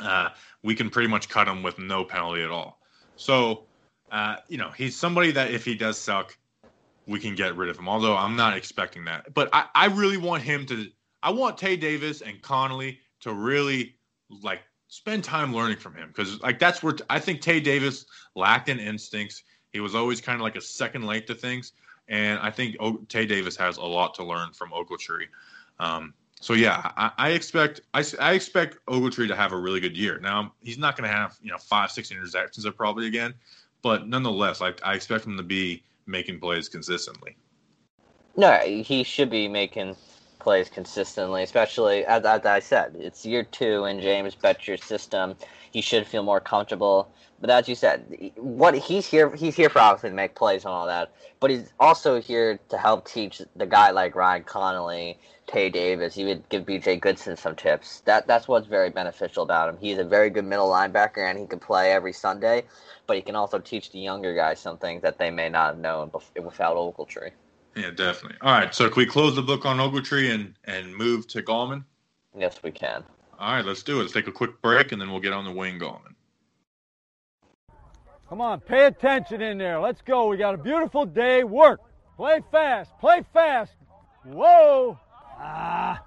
uh, 0.00 0.28
we 0.62 0.74
can 0.74 0.90
pretty 0.90 1.08
much 1.08 1.28
cut 1.28 1.46
him 1.46 1.62
with 1.62 1.78
no 1.78 2.04
penalty 2.04 2.42
at 2.42 2.50
all. 2.50 2.80
So, 3.14 3.64
uh, 4.10 4.36
you 4.48 4.58
know, 4.58 4.70
he's 4.70 4.96
somebody 4.96 5.30
that 5.30 5.52
if 5.52 5.64
he 5.64 5.76
does 5.76 5.96
suck, 5.96 6.36
we 7.06 7.20
can 7.20 7.36
get 7.36 7.56
rid 7.56 7.68
of 7.68 7.78
him. 7.78 7.88
Although 7.88 8.16
I'm 8.16 8.34
not 8.34 8.56
expecting 8.56 9.04
that, 9.04 9.32
but 9.34 9.48
I, 9.52 9.66
I 9.74 9.86
really 9.86 10.16
want 10.16 10.42
him 10.42 10.66
to. 10.66 10.88
I 11.22 11.30
want 11.30 11.56
Tae 11.56 11.76
Davis 11.76 12.20
and 12.20 12.42
Connolly 12.42 12.98
to 13.20 13.32
really 13.32 13.94
like 14.42 14.60
spend 14.88 15.24
time 15.24 15.54
learning 15.54 15.78
from 15.78 15.94
him 15.94 16.08
because 16.08 16.40
like 16.40 16.58
that's 16.58 16.82
where 16.82 16.94
I 17.08 17.18
think 17.18 17.40
Tae 17.40 17.60
Davis 17.60 18.04
lacked 18.34 18.68
in 18.68 18.78
instincts 18.78 19.42
he 19.74 19.80
was 19.80 19.94
always 19.94 20.20
kind 20.20 20.36
of 20.36 20.42
like 20.42 20.56
a 20.56 20.60
second 20.60 21.04
late 21.04 21.26
to 21.26 21.34
things, 21.34 21.72
and 22.08 22.38
I 22.38 22.50
think 22.50 22.76
o- 22.78 22.98
Tae 23.08 23.26
Davis 23.26 23.56
has 23.56 23.76
a 23.76 23.82
lot 23.82 24.14
to 24.14 24.24
learn 24.24 24.52
from 24.52 24.70
Ogletree. 24.70 25.26
Um, 25.80 26.14
so 26.40 26.52
yeah, 26.52 26.92
I, 26.96 27.10
I 27.18 27.30
expect 27.30 27.80
I, 27.92 28.04
I, 28.20 28.34
expect 28.34 28.78
Ogletree 28.86 29.26
to 29.26 29.34
have 29.34 29.50
a 29.50 29.56
really 29.56 29.80
good 29.80 29.96
year. 29.96 30.20
Now 30.20 30.52
he's 30.62 30.78
not 30.78 30.96
going 30.96 31.10
to 31.10 31.14
have 31.14 31.36
you 31.42 31.50
know 31.50 31.58
five 31.58 31.90
six 31.90 32.10
interceptions 32.10 32.72
probably 32.76 33.08
again, 33.08 33.34
but 33.82 34.06
nonetheless, 34.06 34.62
I, 34.62 34.74
I 34.84 34.94
expect 34.94 35.26
him 35.26 35.36
to 35.36 35.42
be 35.42 35.82
making 36.06 36.38
plays 36.38 36.68
consistently. 36.68 37.36
No, 38.36 38.56
he 38.60 39.02
should 39.02 39.30
be 39.30 39.48
making 39.48 39.96
plays 40.44 40.68
consistently, 40.68 41.42
especially 41.42 42.04
as, 42.04 42.24
as 42.24 42.46
I 42.46 42.60
said, 42.60 42.94
it's 43.00 43.26
year 43.26 43.42
two 43.42 43.86
in 43.86 44.00
James 44.00 44.36
Bettcher's 44.36 44.84
system. 44.84 45.34
He 45.72 45.80
should 45.80 46.06
feel 46.06 46.22
more 46.22 46.40
comfortable 46.40 47.08
but 47.44 47.50
as 47.50 47.68
you 47.68 47.74
said, 47.74 48.32
what 48.36 48.74
he's 48.74 49.06
here 49.06 49.34
he's 49.36 49.54
here 49.54 49.68
for 49.68 49.78
obviously 49.80 50.08
to 50.08 50.16
make 50.16 50.34
plays 50.34 50.64
and 50.64 50.72
all 50.72 50.86
that. 50.86 51.12
But 51.40 51.50
he's 51.50 51.72
also 51.78 52.18
here 52.18 52.58
to 52.70 52.78
help 52.78 53.06
teach 53.06 53.42
the 53.54 53.66
guy 53.66 53.90
like 53.90 54.14
Ryan 54.14 54.44
Connolly, 54.44 55.18
Tae 55.46 55.68
Davis. 55.68 56.14
He 56.14 56.24
would 56.24 56.48
give 56.48 56.64
BJ 56.64 56.98
Goodson 56.98 57.36
some 57.36 57.54
tips. 57.54 58.00
That 58.06 58.26
that's 58.26 58.48
what's 58.48 58.66
very 58.66 58.88
beneficial 58.88 59.42
about 59.42 59.68
him. 59.68 59.76
He's 59.78 59.98
a 59.98 60.04
very 60.04 60.30
good 60.30 60.46
middle 60.46 60.70
linebacker 60.70 61.28
and 61.28 61.38
he 61.38 61.46
can 61.46 61.58
play 61.58 61.92
every 61.92 62.14
Sunday. 62.14 62.64
But 63.06 63.16
he 63.16 63.22
can 63.22 63.36
also 63.36 63.58
teach 63.58 63.90
the 63.90 63.98
younger 63.98 64.34
guys 64.34 64.58
something 64.58 65.00
that 65.00 65.18
they 65.18 65.30
may 65.30 65.50
not 65.50 65.74
have 65.74 65.78
known 65.78 66.10
without 66.42 66.76
Ogletree. 66.76 67.32
Yeah, 67.76 67.90
definitely. 67.90 68.38
All 68.40 68.52
right, 68.52 68.74
so 68.74 68.88
can 68.88 69.00
we 69.00 69.06
close 69.06 69.34
the 69.34 69.42
book 69.42 69.66
on 69.66 69.78
Ogletree 69.78 70.32
and 70.32 70.54
and 70.64 70.94
move 70.94 71.26
to 71.28 71.42
Gallman? 71.42 71.84
Yes, 72.36 72.62
we 72.62 72.70
can. 72.70 73.04
All 73.38 73.54
right, 73.54 73.64
let's 73.64 73.82
do 73.82 73.98
it. 73.98 74.02
Let's 74.02 74.12
take 74.12 74.28
a 74.28 74.32
quick 74.32 74.62
break 74.62 74.92
and 74.92 75.00
then 75.00 75.10
we'll 75.10 75.20
get 75.20 75.32
on 75.32 75.44
the 75.44 75.52
Wayne 75.52 75.78
Gallman. 75.78 76.14
Come 78.28 78.40
on, 78.40 78.60
pay 78.60 78.86
attention 78.86 79.42
in 79.42 79.58
there. 79.58 79.80
Let's 79.80 80.00
go. 80.02 80.28
We 80.28 80.36
got 80.36 80.54
a 80.54 80.58
beautiful 80.58 81.04
day. 81.04 81.44
Work. 81.44 81.80
Play 82.16 82.40
fast. 82.50 82.90
Play 83.00 83.22
fast. 83.32 83.72
Whoa. 84.24 84.98
Ah. 85.38 86.02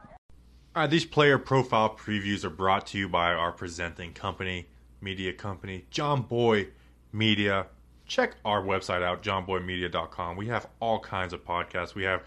All 0.76 0.84
right, 0.84 0.90
these 0.90 1.06
player 1.06 1.38
profile 1.38 1.96
previews 1.96 2.44
are 2.44 2.50
brought 2.50 2.88
to 2.88 2.98
you 2.98 3.10
by 3.10 3.34
our 3.34 3.52
presenting 3.52 4.14
company, 4.14 4.68
media 5.02 5.34
company, 5.34 5.86
John 5.90 6.22
Boy 6.22 6.68
Media. 7.12 7.68
Check 8.08 8.36
our 8.46 8.62
website 8.62 9.04
out, 9.04 9.22
johnboymedia.com. 9.22 10.38
We 10.38 10.48
have 10.48 10.68
all 10.80 11.00
kinds 11.00 11.34
of 11.34 11.44
podcasts. 11.44 11.94
We 11.94 12.04
have 12.04 12.24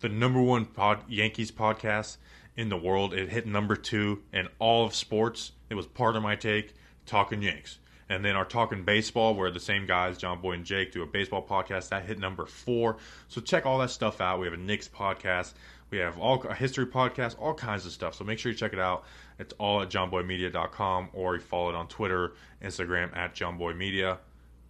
the 0.00 0.08
number 0.08 0.42
one 0.42 0.64
pod, 0.64 1.04
Yankees 1.08 1.52
podcast 1.52 2.16
in 2.56 2.68
the 2.68 2.76
world. 2.76 3.14
It 3.14 3.28
hit 3.28 3.46
number 3.46 3.76
two 3.76 4.22
in 4.32 4.48
all 4.58 4.84
of 4.84 4.94
sports. 4.94 5.52
It 5.68 5.74
was 5.74 5.86
part 5.86 6.16
of 6.16 6.22
my 6.22 6.36
take, 6.36 6.74
Talking 7.06 7.42
Yanks. 7.42 7.78
And 8.08 8.24
then 8.24 8.34
our 8.34 8.44
Talking 8.44 8.82
Baseball, 8.82 9.36
where 9.36 9.52
the 9.52 9.60
same 9.60 9.86
guys, 9.86 10.18
John 10.18 10.40
Boy 10.40 10.52
and 10.54 10.64
Jake, 10.64 10.90
do 10.90 11.02
a 11.02 11.06
baseball 11.06 11.46
podcast. 11.46 11.90
That 11.90 12.04
hit 12.04 12.18
number 12.18 12.44
four. 12.44 12.96
So 13.28 13.40
check 13.40 13.66
all 13.66 13.78
that 13.78 13.90
stuff 13.90 14.20
out. 14.20 14.40
We 14.40 14.46
have 14.46 14.54
a 14.54 14.56
Knicks 14.56 14.88
podcast. 14.88 15.54
We 15.90 15.98
have 15.98 16.18
all 16.18 16.42
a 16.42 16.54
history 16.54 16.86
podcast, 16.86 17.36
all 17.38 17.54
kinds 17.54 17.86
of 17.86 17.92
stuff. 17.92 18.14
So 18.14 18.24
make 18.24 18.38
sure 18.38 18.50
you 18.50 18.58
check 18.58 18.72
it 18.72 18.80
out. 18.80 19.04
It's 19.38 19.54
all 19.58 19.82
at 19.82 19.90
johnboymedia.com 19.90 21.10
or 21.12 21.34
you 21.36 21.40
follow 21.40 21.70
it 21.70 21.74
on 21.76 21.86
Twitter, 21.88 22.32
Instagram 22.62 23.16
at 23.16 23.34
johnboymedia. 23.34 24.18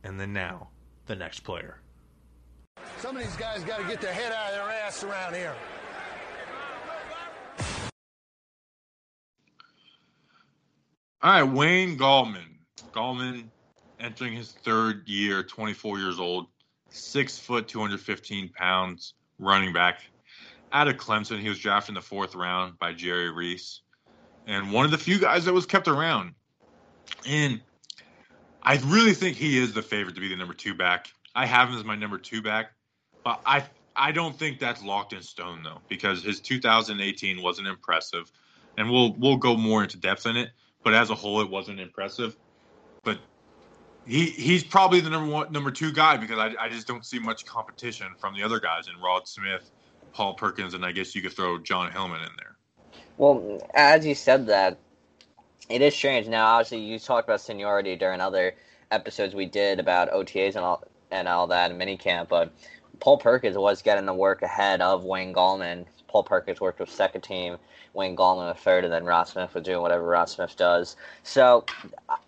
And 0.04 0.18
then 0.18 0.32
now, 0.32 0.68
the 1.06 1.14
next 1.14 1.40
player. 1.40 1.80
Some 2.98 3.16
of 3.16 3.22
these 3.22 3.36
guys 3.36 3.62
got 3.64 3.80
to 3.80 3.86
get 3.86 4.00
their 4.00 4.12
head 4.12 4.32
out 4.32 4.50
of 4.50 4.54
their 4.54 4.70
ass 4.70 5.04
around 5.04 5.34
here. 5.34 5.54
All 11.22 11.30
right, 11.32 11.42
Wayne 11.42 11.98
Gallman. 11.98 12.56
Gallman 12.92 13.44
entering 13.98 14.32
his 14.32 14.52
third 14.52 15.06
year, 15.06 15.42
24 15.42 15.98
years 15.98 16.18
old, 16.18 16.46
six 16.88 17.38
foot, 17.38 17.68
215 17.68 18.48
pounds, 18.50 19.14
running 19.38 19.72
back. 19.72 20.00
Out 20.72 20.88
of 20.88 20.96
Clemson, 20.96 21.38
he 21.38 21.48
was 21.48 21.58
drafted 21.58 21.90
in 21.90 21.94
the 21.96 22.00
fourth 22.00 22.34
round 22.34 22.78
by 22.78 22.94
Jerry 22.94 23.30
Reese, 23.30 23.82
and 24.46 24.72
one 24.72 24.84
of 24.84 24.90
the 24.90 24.98
few 24.98 25.18
guys 25.18 25.44
that 25.44 25.52
was 25.52 25.66
kept 25.66 25.88
around. 25.88 26.34
And 27.26 27.60
I 28.62 28.76
really 28.84 29.14
think 29.14 29.36
he 29.36 29.58
is 29.58 29.72
the 29.72 29.82
favorite 29.82 30.14
to 30.14 30.20
be 30.20 30.28
the 30.28 30.36
number 30.36 30.54
two 30.54 30.74
back. 30.74 31.12
I 31.34 31.46
have 31.46 31.68
him 31.68 31.76
as 31.76 31.84
my 31.84 31.96
number 31.96 32.18
two 32.18 32.42
back, 32.42 32.72
but 33.24 33.40
I 33.46 33.64
I 33.96 34.12
don't 34.12 34.38
think 34.38 34.58
that's 34.58 34.82
locked 34.82 35.12
in 35.12 35.22
stone 35.22 35.62
though, 35.62 35.80
because 35.88 36.22
his 36.22 36.40
2018 36.40 37.42
wasn't 37.42 37.68
impressive, 37.68 38.30
and 38.76 38.90
we'll 38.90 39.12
we'll 39.14 39.36
go 39.36 39.56
more 39.56 39.82
into 39.82 39.96
depth 39.96 40.26
in 40.26 40.36
it. 40.36 40.50
But 40.82 40.94
as 40.94 41.10
a 41.10 41.14
whole, 41.14 41.40
it 41.40 41.50
wasn't 41.50 41.80
impressive 41.80 42.36
but 43.02 43.18
he 44.06 44.26
he's 44.26 44.64
probably 44.64 45.00
the 45.00 45.10
number 45.10 45.30
one, 45.30 45.52
number 45.52 45.70
two 45.70 45.92
guy 45.92 46.16
because 46.16 46.38
I, 46.38 46.54
I 46.58 46.68
just 46.68 46.86
don't 46.86 47.04
see 47.04 47.18
much 47.18 47.44
competition 47.46 48.08
from 48.18 48.34
the 48.34 48.42
other 48.42 48.60
guys 48.60 48.88
in 48.88 49.00
Rod 49.00 49.28
Smith, 49.28 49.70
Paul 50.12 50.34
Perkins, 50.34 50.74
and 50.74 50.84
I 50.84 50.92
guess 50.92 51.14
you 51.14 51.22
could 51.22 51.32
throw 51.32 51.58
Jon 51.58 51.90
Hilliman 51.90 52.22
in 52.22 52.32
there. 52.36 52.56
Well, 53.18 53.68
as 53.74 54.06
you 54.06 54.14
said 54.14 54.46
that, 54.46 54.78
it 55.70 55.82
is 55.82 55.94
strange. 55.94 56.26
Now, 56.26 56.46
obviously, 56.46 56.80
you 56.80 56.98
talked 56.98 57.28
about 57.28 57.40
seniority 57.40 57.96
during 57.96 58.20
other 58.20 58.54
episodes 58.90 59.34
we 59.34 59.46
did 59.46 59.78
about 59.78 60.10
OTAs 60.10 60.56
and 60.56 60.64
all 60.64 60.82
and 61.12 61.26
all 61.28 61.46
that 61.48 61.70
in 61.70 61.78
minicamp, 61.78 62.28
but 62.28 62.52
Paul 63.00 63.18
Perkins 63.18 63.56
was 63.56 63.82
getting 63.82 64.06
the 64.06 64.14
work 64.14 64.42
ahead 64.42 64.80
of 64.80 65.04
Wayne 65.04 65.32
Gallman. 65.32 65.86
Paul 66.06 66.22
Perkins 66.22 66.60
worked 66.60 66.80
with 66.80 66.90
second 66.90 67.22
team 67.22 67.56
Wayne 67.94 68.16
Gallman 68.16 68.50
a 68.50 68.54
third, 68.54 68.84
and 68.84 68.92
then 68.92 69.04
Rod 69.04 69.24
Smith 69.24 69.54
was 69.54 69.64
doing 69.64 69.80
whatever 69.80 70.04
Rod 70.04 70.28
Smith 70.28 70.56
does. 70.56 70.96
So 71.22 71.64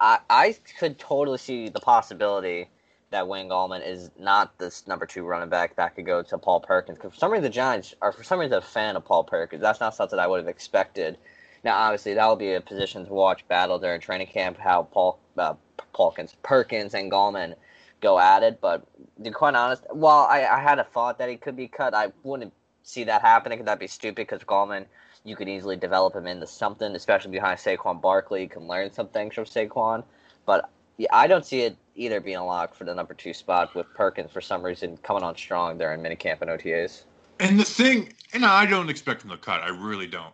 I, 0.01 0.19
I 0.29 0.57
could 0.79 0.99
totally 0.99 1.39
see 1.39 1.69
the 1.69 1.81
possibility 1.81 2.69
that 3.11 3.29
Wayne 3.29 3.49
Gallman 3.49 3.87
is 3.87 4.11
not 4.19 4.57
this 4.59 4.87
number 4.87 5.07
two 5.07 5.25
running 5.25 5.49
back 5.51 5.77
that 5.77 5.95
could 5.95 6.07
go 6.07 6.23
to 6.23 6.39
Paul 6.39 6.61
Perkins. 6.61 6.99
Because 6.99 7.13
for 7.13 7.19
some 7.19 7.31
reason 7.31 7.45
the 7.45 7.51
Giants 7.51 7.95
are 8.03 8.11
for 8.11 8.25
some 8.25 8.41
reason 8.41 8.59
a 8.59 8.61
fan 8.61 8.97
of 8.97 9.05
Paul 9.05 9.25
Perkins. 9.25 9.61
That's 9.61 9.81
not 9.81 9.95
something 9.95 10.19
I 10.19 10.27
would 10.27 10.39
have 10.39 10.49
expected. 10.49 11.19
Now, 11.65 11.77
obviously, 11.77 12.15
that 12.15 12.27
will 12.27 12.37
be 12.37 12.55
a 12.55 12.61
position 12.61 13.07
to 13.07 13.13
watch 13.13 13.47
battle 13.49 13.79
during 13.79 14.01
training 14.01 14.27
camp. 14.29 14.59
How 14.59 14.83
Paul 14.83 15.19
uh, 15.39 15.55
Paulkins, 15.95 16.35
Perkins, 16.43 16.95
and 16.95 17.11
Gallman 17.11 17.55
go 18.01 18.19
at 18.19 18.43
it. 18.43 18.61
But 18.61 18.85
to 19.17 19.23
be 19.23 19.31
quite 19.31 19.55
honest, 19.55 19.85
while 19.91 20.27
I, 20.29 20.45
I 20.45 20.61
had 20.61 20.79
a 20.79 20.85
thought 20.85 21.19
that 21.19 21.29
he 21.29 21.37
could 21.37 21.57
be 21.57 21.69
cut, 21.69 21.95
I 21.95 22.13
wouldn't 22.25 22.53
see 22.83 23.05
that 23.05 23.23
happening. 23.23 23.65
That'd 23.65 23.79
be 23.79 23.87
stupid. 23.87 24.27
Because 24.27 24.43
Gallman, 24.43 24.87
you 25.25 25.37
could 25.37 25.49
easily 25.49 25.77
develop 25.77 26.17
him 26.17 26.27
into 26.27 26.47
something, 26.47 26.95
especially 26.97 27.31
behind 27.31 27.59
Saquon 27.59 28.01
Barkley. 28.01 28.43
You 28.43 28.49
can 28.49 28.67
learn 28.67 28.93
some 28.93 29.09
things 29.09 29.35
from 29.35 29.45
Saquon. 29.45 30.03
But 30.45 30.69
yeah, 30.99 31.09
I 31.13 31.29
don't 31.29 31.47
see 31.47 31.63
it 31.63 31.77
either 31.95 32.21
being 32.21 32.37
a 32.37 32.45
lock 32.45 32.75
for 32.75 32.85
the 32.85 32.95
number 32.95 33.15
two 33.15 33.35
spot 33.35 33.75
with 33.75 33.87
Perkins 33.95 34.31
for 34.31 34.41
some 34.41 34.63
reason 34.63 34.97
coming 34.99 35.23
on 35.23 35.37
strong 35.37 35.73
in 35.73 35.79
minicamp 35.79 36.41
and 36.41 36.51
OTAs. 36.51 37.05
And 37.41 37.59
the 37.59 37.65
thing, 37.65 38.13
and 38.33 38.45
I 38.45 38.67
don't 38.67 38.89
expect 38.89 39.25
him 39.25 39.31
to 39.31 39.37
cut. 39.37 39.63
I 39.63 39.69
really 39.69 40.07
don't. 40.07 40.33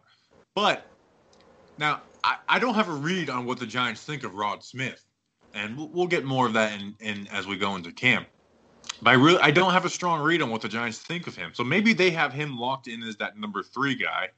But 0.54 0.86
now 1.78 2.02
I, 2.24 2.36
I 2.48 2.58
don't 2.58 2.74
have 2.74 2.88
a 2.88 2.92
read 2.92 3.30
on 3.30 3.46
what 3.46 3.58
the 3.58 3.66
Giants 3.66 4.02
think 4.02 4.24
of 4.24 4.34
Rod 4.34 4.62
Smith, 4.62 5.04
and 5.54 5.76
we'll, 5.76 5.88
we'll 5.88 6.06
get 6.06 6.24
more 6.24 6.46
of 6.46 6.52
that 6.54 6.78
in, 6.78 6.94
in 7.00 7.26
as 7.28 7.46
we 7.46 7.56
go 7.56 7.76
into 7.76 7.92
camp. 7.92 8.26
But 9.00 9.10
I 9.10 9.14
really 9.14 9.40
I 9.40 9.50
don't 9.50 9.72
have 9.72 9.84
a 9.84 9.90
strong 9.90 10.20
read 10.22 10.42
on 10.42 10.50
what 10.50 10.60
the 10.60 10.68
Giants 10.68 10.98
think 10.98 11.26
of 11.26 11.36
him. 11.36 11.52
So 11.54 11.62
maybe 11.64 11.92
they 11.92 12.10
have 12.10 12.32
him 12.32 12.58
locked 12.58 12.88
in 12.88 13.02
as 13.02 13.16
that 13.16 13.38
number 13.38 13.62
three 13.62 13.94
guy, 13.94 14.28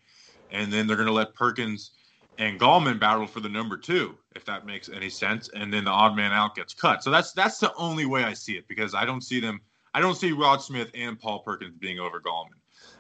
and 0.51 0.73
then 0.73 0.87
they're 0.87 0.97
going 0.97 1.07
to 1.07 1.13
let 1.13 1.35
Perkins 1.35 1.93
and 2.39 2.59
Gallman 2.59 2.99
battle 2.99 3.27
for 3.27 3.41
the 3.41 3.49
number 3.49 3.77
two, 3.77 4.17
if 4.35 4.45
that 4.47 4.67
makes 4.67 4.89
any 4.89 5.11
sense. 5.11 5.51
And 5.55 5.73
then 5.73 5.85
the 5.85 5.91
odd 5.91 6.17
man 6.17 6.33
out 6.33 6.55
gets 6.55 6.75
cut. 6.75 7.03
So 7.03 7.11
that's 7.11 7.33
that's 7.33 7.59
the 7.59 7.75
only 7.75 8.07
way 8.07 8.25
I 8.25 8.35
see 8.35 8.57
it 8.57 8.69
because 8.69 8.95
I 8.95 9.05
don't 9.05 9.23
see 9.23 9.41
them. 9.41 9.61
I 9.93 10.01
don't 10.01 10.15
see 10.15 10.33
Rod 10.33 10.63
Smith 10.63 10.91
and 10.95 11.19
Paul 11.19 11.41
Perkins 11.41 11.77
being 11.79 11.99
over 11.99 12.21
Gallman. 12.21 12.59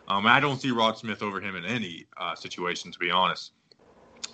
Um, 0.09 0.27
I 0.27 0.41
don't 0.41 0.61
see 0.61 0.73
Rod 0.73 0.99
Smith 0.99 1.23
over 1.23 1.41
him 1.41 1.55
in 1.57 1.65
any 1.65 2.07
uh, 2.17 2.35
situation, 2.35 2.91
to 2.91 2.99
be 2.99 3.11
honest. 3.11 3.53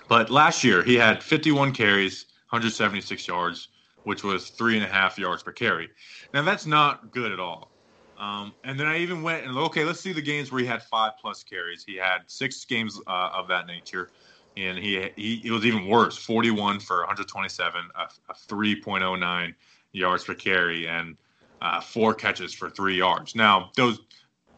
But 0.08 0.30
last 0.30 0.62
year 0.62 0.82
he 0.82 0.94
had 0.94 1.22
51 1.22 1.72
carries, 1.72 2.26
176 2.50 3.26
yards, 3.26 3.68
which 4.04 4.22
was 4.22 4.50
three 4.50 4.76
and 4.76 4.84
a 4.84 4.88
half 4.88 5.18
yards 5.18 5.42
per 5.42 5.52
carry. 5.52 5.88
Now 6.32 6.42
that's 6.42 6.66
not 6.66 7.10
good 7.10 7.32
at 7.32 7.40
all. 7.40 7.72
Um, 8.18 8.54
and 8.64 8.80
then 8.80 8.86
I 8.86 8.98
even 8.98 9.22
went 9.22 9.46
and 9.46 9.56
okay, 9.58 9.84
let's 9.84 10.00
see 10.00 10.12
the 10.12 10.22
games 10.22 10.50
where 10.50 10.60
he 10.60 10.66
had 10.66 10.82
five 10.82 11.12
plus 11.20 11.42
carries. 11.42 11.84
He 11.84 11.96
had 11.96 12.20
six 12.26 12.64
games 12.64 12.98
uh, 13.06 13.30
of 13.34 13.48
that 13.48 13.66
nature 13.66 14.10
and 14.56 14.78
he, 14.78 15.10
he 15.16 15.42
it 15.44 15.50
was 15.50 15.64
even 15.64 15.86
worse 15.86 16.16
41 16.16 16.80
for 16.80 16.98
127 16.98 17.80
a, 17.94 18.00
a 18.00 18.34
3.09 18.34 19.54
yards 19.92 20.24
per 20.24 20.34
carry 20.34 20.88
and 20.88 21.16
uh, 21.60 21.80
four 21.80 22.14
catches 22.14 22.52
for 22.52 22.70
three 22.70 22.96
yards 22.96 23.34
now 23.34 23.70
those 23.76 24.00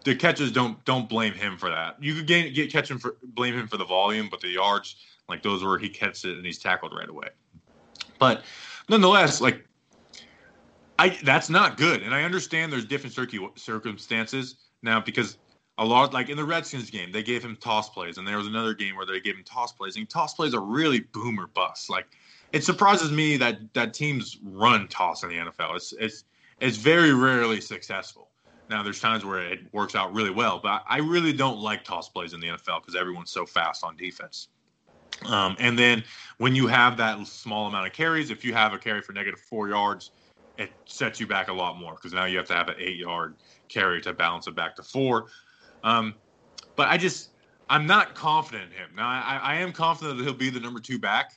the 0.04 0.14
catches 0.14 0.52
don't 0.52 0.82
don't 0.84 1.08
blame 1.08 1.32
him 1.32 1.56
for 1.56 1.70
that 1.70 1.96
you 2.02 2.14
could 2.14 2.26
get, 2.26 2.54
get 2.54 2.72
catch 2.72 2.90
him 2.90 2.98
for 2.98 3.16
blame 3.22 3.54
him 3.54 3.66
for 3.66 3.76
the 3.76 3.84
volume 3.84 4.28
but 4.30 4.40
the 4.40 4.48
yards 4.48 4.96
like 5.28 5.42
those 5.42 5.64
where 5.64 5.78
he 5.78 5.88
catches 5.88 6.24
it 6.24 6.36
and 6.36 6.44
he's 6.44 6.58
tackled 6.58 6.92
right 6.94 7.08
away 7.08 7.28
but 8.18 8.42
nonetheless 8.88 9.40
like 9.40 9.64
I 10.98 11.10
that's 11.22 11.48
not 11.48 11.76
good 11.76 12.02
and 12.02 12.14
I 12.14 12.24
understand 12.24 12.72
there's 12.72 12.84
different 12.84 13.14
circumstances 13.58 14.56
now 14.82 15.00
because 15.00 15.38
a 15.78 15.84
lot 15.84 16.12
like 16.12 16.28
in 16.28 16.36
the 16.36 16.44
Redskins 16.44 16.90
game, 16.90 17.12
they 17.12 17.22
gave 17.22 17.42
him 17.42 17.56
toss 17.56 17.88
plays, 17.88 18.18
and 18.18 18.26
there 18.26 18.36
was 18.36 18.46
another 18.46 18.74
game 18.74 18.96
where 18.96 19.06
they 19.06 19.20
gave 19.20 19.36
him 19.36 19.44
toss 19.44 19.72
plays, 19.72 19.96
and 19.96 20.08
toss 20.10 20.34
plays 20.34 20.52
are 20.52 20.60
really 20.60 21.00
boomer 21.00 21.46
bust. 21.46 21.88
Like 21.88 22.06
it 22.52 22.64
surprises 22.64 23.12
me 23.12 23.36
that 23.36 23.72
that 23.74 23.94
teams 23.94 24.38
run 24.42 24.88
toss 24.88 25.22
in 25.22 25.28
the 25.28 25.36
NFL. 25.36 25.76
It's 25.76 25.94
it's 25.98 26.24
it's 26.60 26.76
very 26.76 27.14
rarely 27.14 27.60
successful. 27.60 28.28
Now 28.68 28.82
there's 28.82 29.00
times 29.00 29.24
where 29.24 29.40
it 29.40 29.60
works 29.72 29.94
out 29.94 30.12
really 30.12 30.30
well, 30.30 30.60
but 30.62 30.82
I 30.88 30.98
really 30.98 31.32
don't 31.32 31.60
like 31.60 31.84
toss 31.84 32.08
plays 32.08 32.32
in 32.32 32.40
the 32.40 32.48
NFL 32.48 32.82
because 32.82 32.96
everyone's 32.96 33.30
so 33.30 33.46
fast 33.46 33.84
on 33.84 33.96
defense. 33.96 34.48
Um, 35.26 35.56
and 35.58 35.78
then 35.78 36.04
when 36.38 36.54
you 36.54 36.66
have 36.66 36.96
that 36.98 37.26
small 37.26 37.66
amount 37.66 37.86
of 37.86 37.92
carries, 37.92 38.30
if 38.30 38.44
you 38.44 38.52
have 38.52 38.72
a 38.72 38.78
carry 38.78 39.02
for 39.02 39.12
negative 39.12 39.40
four 39.40 39.68
yards, 39.68 40.12
it 40.58 40.70
sets 40.86 41.20
you 41.20 41.26
back 41.26 41.48
a 41.48 41.52
lot 41.52 41.78
more 41.78 41.94
because 41.94 42.12
now 42.12 42.24
you 42.24 42.36
have 42.36 42.46
to 42.48 42.54
have 42.54 42.68
an 42.68 42.76
eight 42.78 42.96
yard 42.96 43.36
carry 43.68 44.00
to 44.02 44.12
balance 44.12 44.46
it 44.46 44.54
back 44.54 44.76
to 44.76 44.82
four. 44.82 45.26
Um, 45.82 46.14
but 46.76 46.88
I 46.88 46.96
just 46.96 47.30
I'm 47.70 47.86
not 47.86 48.14
confident 48.14 48.72
in 48.72 48.78
him. 48.78 48.90
Now 48.96 49.08
I, 49.08 49.40
I 49.42 49.54
am 49.56 49.72
confident 49.72 50.18
that 50.18 50.24
he'll 50.24 50.34
be 50.34 50.50
the 50.50 50.60
number 50.60 50.80
two 50.80 50.98
back, 50.98 51.32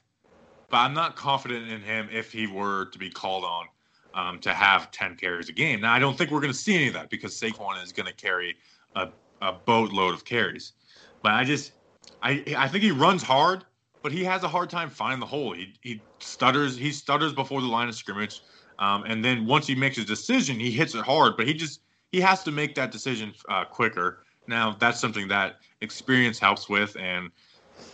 but 0.69 0.77
I'm 0.77 0.93
not 0.93 1.15
confident 1.15 1.69
in 1.69 1.81
him 1.81 2.09
if 2.11 2.31
he 2.31 2.47
were 2.47 2.85
to 2.85 2.97
be 2.97 3.09
called 3.09 3.43
on 3.43 3.67
um, 4.13 4.39
to 4.39 4.53
have 4.53 4.91
10 4.91 5.15
carries 5.15 5.49
a 5.49 5.53
game. 5.53 5.81
Now 5.81 5.93
I 5.93 5.99
don't 5.99 6.17
think 6.17 6.31
we're 6.31 6.41
going 6.41 6.53
to 6.53 6.57
see 6.57 6.75
any 6.75 6.87
of 6.87 6.93
that 6.93 7.09
because 7.09 7.39
Saquon 7.39 7.81
is 7.83 7.91
going 7.91 8.07
to 8.07 8.13
carry 8.13 8.55
a, 8.95 9.09
a 9.41 9.53
boatload 9.53 10.13
of 10.13 10.25
carries. 10.25 10.73
But 11.21 11.33
I 11.33 11.43
just 11.43 11.73
I 12.21 12.43
I 12.57 12.67
think 12.67 12.83
he 12.83 12.91
runs 12.91 13.23
hard, 13.23 13.65
but 14.03 14.11
he 14.11 14.23
has 14.23 14.43
a 14.43 14.47
hard 14.47 14.69
time 14.69 14.89
finding 14.89 15.19
the 15.19 15.25
hole. 15.25 15.53
He 15.53 15.73
he 15.81 16.01
stutters 16.19 16.77
he 16.77 16.91
stutters 16.91 17.33
before 17.33 17.61
the 17.61 17.67
line 17.67 17.89
of 17.89 17.95
scrimmage. 17.95 18.41
Um, 18.79 19.03
and 19.05 19.23
then 19.23 19.45
once 19.45 19.67
he 19.67 19.75
makes 19.75 19.97
his 19.97 20.05
decision, 20.05 20.59
he 20.59 20.71
hits 20.71 20.95
it 20.95 21.03
hard, 21.03 21.37
but 21.37 21.47
he 21.47 21.53
just 21.53 21.81
he 22.11 22.19
has 22.19 22.43
to 22.43 22.51
make 22.51 22.75
that 22.75 22.91
decision 22.91 23.33
uh, 23.49 23.65
quicker. 23.65 24.23
Now 24.47 24.75
that's 24.79 24.99
something 24.99 25.27
that 25.27 25.57
experience 25.81 26.39
helps 26.39 26.67
with, 26.67 26.95
and 26.97 27.29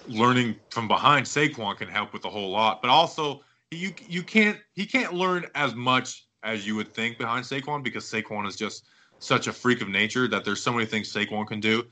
learning 0.08 0.56
from 0.70 0.88
behind 0.88 1.26
Saquon 1.26 1.78
can 1.78 1.90
help 1.90 2.14
with 2.14 2.24
a 2.26 2.30
whole 2.30 2.50
lot. 2.50 2.82
But 2.82 2.90
also, 2.90 3.42
you 3.72 3.94
you 4.08 4.24
can't 4.24 4.58
he 4.74 4.86
can't 4.86 5.14
learn 5.14 5.46
as 5.56 5.76
much 5.76 6.26
as 6.44 6.66
you 6.66 6.76
would 6.76 6.94
think 6.94 7.18
behind 7.18 7.44
Saquon 7.44 7.84
because 7.84 8.06
Saquon 8.06 8.48
is 8.48 8.56
just 8.56 8.86
such 9.20 9.48
a 9.48 9.54
freak 9.54 9.82
of 9.82 9.90
nature 9.90 10.28
that 10.28 10.46
there's 10.46 10.62
so 10.62 10.72
many 10.72 10.86
things 10.86 11.12
Saquon 11.12 11.48
can 11.48 11.60
do 11.60 11.84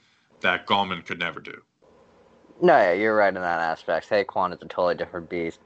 that 0.41 0.67
Gallman 0.67 1.05
could 1.05 1.19
never 1.19 1.39
do. 1.39 1.59
No, 2.61 2.77
yeah, 2.77 2.93
you're 2.93 3.15
right 3.15 3.29
in 3.35 3.35
that 3.41 3.59
aspect. 3.61 4.09
Saquon 4.09 4.53
is 4.53 4.61
a 4.61 4.67
totally 4.67 4.95
different 4.95 5.29
beast, 5.29 5.59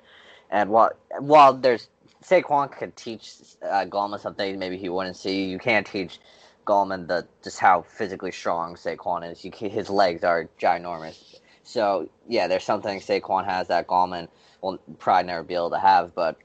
and 0.51 0.69
while 0.69 0.91
while 1.19 1.53
there's 1.53 1.89
Saquon 2.23 2.71
could 2.71 2.95
teach 2.97 3.33
uh, 3.63 3.85
Gallman 3.85 4.19
something 4.19 4.59
maybe 4.59 4.77
he 4.77 4.89
wouldn't 4.89 5.17
see, 5.17 5.45
you 5.45 5.59
can't 5.59 5.87
teach 5.87 6.19
Gallman 6.67 7.07
the 7.07 7.27
just 7.43 7.59
how 7.59 7.83
physically 7.83 8.31
strong 8.31 8.75
Saquon 8.75 9.31
is. 9.31 9.45
You, 9.45 9.51
his 9.69 9.89
legs 9.89 10.23
are 10.23 10.49
ginormous. 10.61 11.35
So 11.63 12.09
yeah, 12.27 12.47
there's 12.47 12.65
something 12.65 12.99
Saquon 12.99 13.45
has 13.45 13.69
that 13.69 13.87
Gallman 13.87 14.27
will 14.61 14.79
probably 14.99 15.27
never 15.27 15.43
be 15.43 15.55
able 15.55 15.71
to 15.71 15.79
have. 15.79 16.15
But 16.15 16.37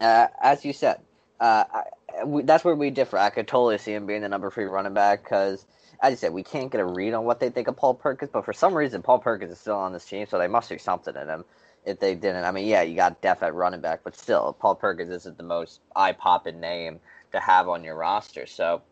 uh, 0.00 0.28
as 0.42 0.64
you 0.64 0.74
said, 0.74 1.00
uh, 1.40 1.64
I, 1.72 2.24
we, 2.24 2.42
that's 2.44 2.64
where 2.64 2.76
we 2.76 2.90
differ. 2.90 3.18
I 3.18 3.30
could 3.30 3.48
totally 3.48 3.78
see 3.78 3.94
him 3.94 4.06
being 4.06 4.22
the 4.22 4.30
number 4.30 4.50
three 4.50 4.66
running 4.66 4.94
back 4.94 5.24
because, 5.24 5.66
as 6.04 6.10
you 6.10 6.16
said, 6.18 6.34
we 6.34 6.42
can't 6.42 6.70
get 6.70 6.82
a 6.82 6.84
read 6.84 7.14
on 7.14 7.24
what 7.24 7.40
they 7.40 7.48
think 7.48 7.66
of 7.66 7.76
Paul 7.76 7.94
Perkins. 7.94 8.30
But 8.30 8.44
for 8.44 8.52
some 8.52 8.74
reason, 8.74 9.00
Paul 9.00 9.20
Perkins 9.20 9.50
is 9.50 9.58
still 9.58 9.76
on 9.76 9.94
this 9.94 10.04
team, 10.04 10.26
so 10.26 10.38
they 10.38 10.48
must 10.48 10.68
see 10.68 10.76
something 10.76 11.16
in 11.16 11.28
him. 11.28 11.46
If 11.86 11.98
they 11.98 12.14
didn't, 12.14 12.44
I 12.44 12.50
mean, 12.50 12.66
yeah, 12.66 12.82
you 12.82 12.94
got 12.94 13.22
depth 13.22 13.42
at 13.42 13.54
running 13.54 13.80
back, 13.80 14.00
but 14.04 14.14
still, 14.14 14.54
Paul 14.58 14.74
Perkins 14.74 15.08
isn't 15.10 15.38
the 15.38 15.42
most 15.42 15.80
eye 15.96 16.12
popping 16.12 16.60
name 16.60 17.00
to 17.32 17.40
have 17.40 17.70
on 17.70 17.84
your 17.84 17.96
roster. 17.96 18.46
So 18.46 18.82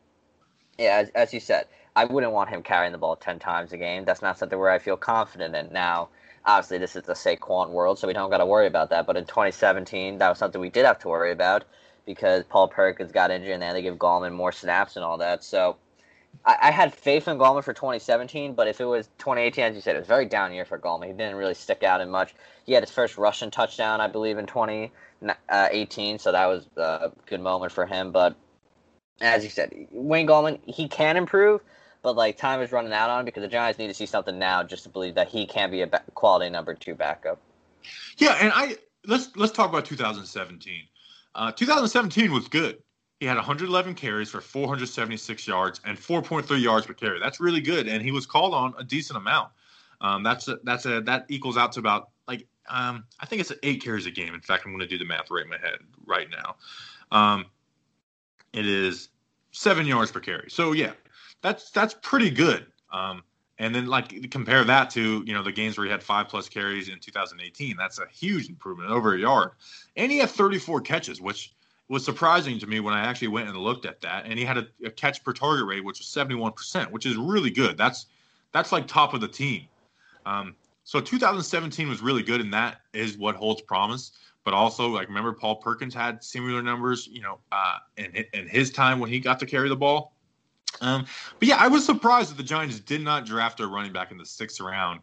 yeah, 0.78 0.96
as, 0.96 1.10
as 1.10 1.34
you 1.34 1.40
said, 1.40 1.66
I 1.94 2.06
wouldn't 2.06 2.32
want 2.32 2.48
him 2.48 2.62
carrying 2.62 2.92
the 2.92 2.98
ball 2.98 3.16
10 3.16 3.38
times 3.38 3.74
a 3.74 3.76
game. 3.76 4.06
That's 4.06 4.22
not 4.22 4.38
something 4.38 4.58
where 4.58 4.70
I 4.70 4.78
feel 4.78 4.96
confident 4.96 5.54
in. 5.54 5.70
Now, 5.70 6.08
obviously, 6.46 6.78
this 6.78 6.96
is 6.96 7.02
the 7.02 7.12
Saquon 7.12 7.70
world, 7.70 7.98
so 7.98 8.06
we 8.08 8.14
don't 8.14 8.30
got 8.30 8.38
to 8.38 8.46
worry 8.46 8.66
about 8.66 8.88
that. 8.88 9.06
But 9.06 9.18
in 9.18 9.26
2017, 9.26 10.16
that 10.18 10.30
was 10.30 10.38
something 10.38 10.60
we 10.60 10.70
did 10.70 10.86
have 10.86 10.98
to 11.00 11.08
worry 11.08 11.32
about 11.32 11.64
because 12.06 12.44
Paul 12.44 12.68
Perkins 12.68 13.12
got 13.12 13.30
injured 13.30 13.52
and 13.52 13.62
they 13.62 13.66
had 13.66 13.74
to 13.74 13.82
give 13.82 13.96
Gallman 13.96 14.32
more 14.32 14.52
snaps 14.52 14.96
and 14.96 15.04
all 15.04 15.18
that. 15.18 15.44
So 15.44 15.76
I, 16.44 16.56
I, 16.62 16.70
had 16.70 16.94
faith 16.94 17.28
in 17.28 17.38
Gallman 17.38 17.62
for 17.62 17.72
2017, 17.72 18.54
but 18.54 18.66
if 18.66 18.80
it 18.80 18.84
was 18.84 19.06
2018, 19.18 19.64
as 19.64 19.74
you 19.74 19.80
said, 19.80 19.96
it 19.96 20.00
was 20.00 20.08
very 20.08 20.26
down 20.26 20.52
year 20.52 20.64
for 20.64 20.78
Gallman. 20.78 21.06
He 21.06 21.12
didn't 21.12 21.36
really 21.36 21.54
stick 21.54 21.82
out 21.82 22.00
in 22.00 22.10
much. 22.10 22.34
He 22.64 22.72
had 22.72 22.82
his 22.82 22.90
first 22.90 23.16
rushing 23.16 23.50
touchdown, 23.50 24.00
I 24.00 24.08
believe, 24.08 24.38
in 24.38 24.46
2018, 24.46 26.18
so 26.18 26.32
that 26.32 26.46
was 26.46 26.66
a 26.76 27.12
good 27.26 27.40
moment 27.40 27.72
for 27.72 27.86
him. 27.86 28.12
But 28.12 28.36
as 29.20 29.44
you 29.44 29.50
said, 29.50 29.72
Wayne 29.92 30.26
Gallman, 30.26 30.58
he 30.66 30.88
can 30.88 31.16
improve, 31.16 31.60
but 32.02 32.16
like 32.16 32.36
time 32.36 32.60
is 32.60 32.72
running 32.72 32.92
out 32.92 33.10
on 33.10 33.20
him 33.20 33.24
because 33.24 33.42
the 33.42 33.48
Giants 33.48 33.78
need 33.78 33.88
to 33.88 33.94
see 33.94 34.06
something 34.06 34.38
now 34.38 34.62
just 34.62 34.82
to 34.84 34.88
believe 34.88 35.14
that 35.14 35.28
he 35.28 35.46
can 35.46 35.70
be 35.70 35.82
a 35.82 35.86
quality 36.14 36.50
number 36.50 36.74
two 36.74 36.94
backup. 36.94 37.40
Yeah, 38.18 38.36
and 38.40 38.52
I 38.54 38.76
let's 39.06 39.30
let's 39.36 39.52
talk 39.52 39.68
about 39.68 39.84
2017. 39.84 40.82
Uh, 41.34 41.52
2017 41.52 42.32
was 42.32 42.48
good. 42.48 42.82
He 43.22 43.28
had 43.28 43.36
111 43.36 43.94
carries 43.94 44.30
for 44.30 44.40
476 44.40 45.46
yards 45.46 45.80
and 45.84 45.96
4.3 45.96 46.60
yards 46.60 46.86
per 46.86 46.92
carry. 46.92 47.20
That's 47.20 47.38
really 47.38 47.60
good, 47.60 47.86
and 47.86 48.02
he 48.02 48.10
was 48.10 48.26
called 48.26 48.52
on 48.52 48.74
a 48.80 48.82
decent 48.82 49.16
amount. 49.16 49.52
Um, 50.00 50.24
that's 50.24 50.48
a, 50.48 50.58
that's 50.64 50.86
a 50.86 51.02
that 51.02 51.26
equals 51.28 51.56
out 51.56 51.70
to 51.74 51.78
about 51.78 52.08
like 52.26 52.48
um, 52.68 53.04
I 53.20 53.26
think 53.26 53.40
it's 53.40 53.52
eight 53.62 53.80
carries 53.80 54.06
a 54.06 54.10
game. 54.10 54.34
In 54.34 54.40
fact, 54.40 54.66
I'm 54.66 54.72
going 54.72 54.80
to 54.80 54.88
do 54.88 54.98
the 54.98 55.04
math 55.04 55.30
right 55.30 55.44
in 55.44 55.50
my 55.50 55.58
head 55.58 55.78
right 56.04 56.26
now. 56.32 56.56
Um, 57.16 57.46
it 58.52 58.66
is 58.66 59.10
seven 59.52 59.86
yards 59.86 60.10
per 60.10 60.18
carry. 60.18 60.50
So 60.50 60.72
yeah, 60.72 60.90
that's 61.42 61.70
that's 61.70 61.94
pretty 62.02 62.28
good. 62.28 62.66
Um, 62.92 63.22
and 63.56 63.72
then 63.72 63.86
like 63.86 64.32
compare 64.32 64.64
that 64.64 64.90
to 64.90 65.22
you 65.24 65.32
know 65.32 65.44
the 65.44 65.52
games 65.52 65.78
where 65.78 65.84
he 65.84 65.92
had 65.92 66.02
five 66.02 66.26
plus 66.26 66.48
carries 66.48 66.88
in 66.88 66.98
2018. 66.98 67.76
That's 67.76 68.00
a 68.00 68.06
huge 68.12 68.48
improvement, 68.48 68.90
over 68.90 69.14
a 69.14 69.18
yard. 69.20 69.52
And 69.94 70.10
he 70.10 70.18
had 70.18 70.30
34 70.30 70.80
catches, 70.80 71.20
which 71.20 71.54
was 71.92 72.06
surprising 72.06 72.58
to 72.58 72.66
me 72.66 72.80
when 72.80 72.94
I 72.94 73.04
actually 73.04 73.28
went 73.28 73.50
and 73.50 73.56
looked 73.58 73.84
at 73.84 74.00
that. 74.00 74.24
And 74.24 74.38
he 74.38 74.46
had 74.46 74.56
a, 74.56 74.66
a 74.82 74.90
catch 74.90 75.22
per 75.22 75.34
target 75.34 75.66
rate, 75.66 75.84
which 75.84 75.98
was 75.98 76.06
71%, 76.06 76.90
which 76.90 77.04
is 77.04 77.16
really 77.16 77.50
good. 77.50 77.76
That's 77.76 78.06
that's 78.52 78.72
like 78.72 78.86
top 78.86 79.12
of 79.12 79.20
the 79.20 79.28
team. 79.28 79.66
Um, 80.24 80.56
so 80.84 81.02
2017 81.02 81.90
was 81.90 82.00
really 82.00 82.22
good, 82.22 82.40
and 82.40 82.52
that 82.54 82.80
is 82.94 83.18
what 83.18 83.36
holds 83.36 83.60
promise. 83.60 84.12
But 84.42 84.54
also, 84.54 84.88
like 84.88 85.08
remember, 85.08 85.34
Paul 85.34 85.56
Perkins 85.56 85.92
had 85.92 86.24
similar 86.24 86.62
numbers, 86.62 87.08
you 87.12 87.20
know, 87.20 87.40
uh, 87.52 87.76
in 87.98 88.24
in 88.32 88.48
his 88.48 88.70
time 88.70 88.98
when 88.98 89.10
he 89.10 89.20
got 89.20 89.38
to 89.40 89.46
carry 89.46 89.68
the 89.68 89.76
ball. 89.76 90.14
Um, 90.80 91.04
but 91.38 91.46
yeah, 91.46 91.56
I 91.58 91.68
was 91.68 91.84
surprised 91.84 92.30
that 92.30 92.38
the 92.38 92.42
Giants 92.42 92.80
did 92.80 93.02
not 93.02 93.26
draft 93.26 93.60
a 93.60 93.66
running 93.66 93.92
back 93.92 94.10
in 94.10 94.16
the 94.16 94.24
sixth 94.24 94.58
round 94.62 95.00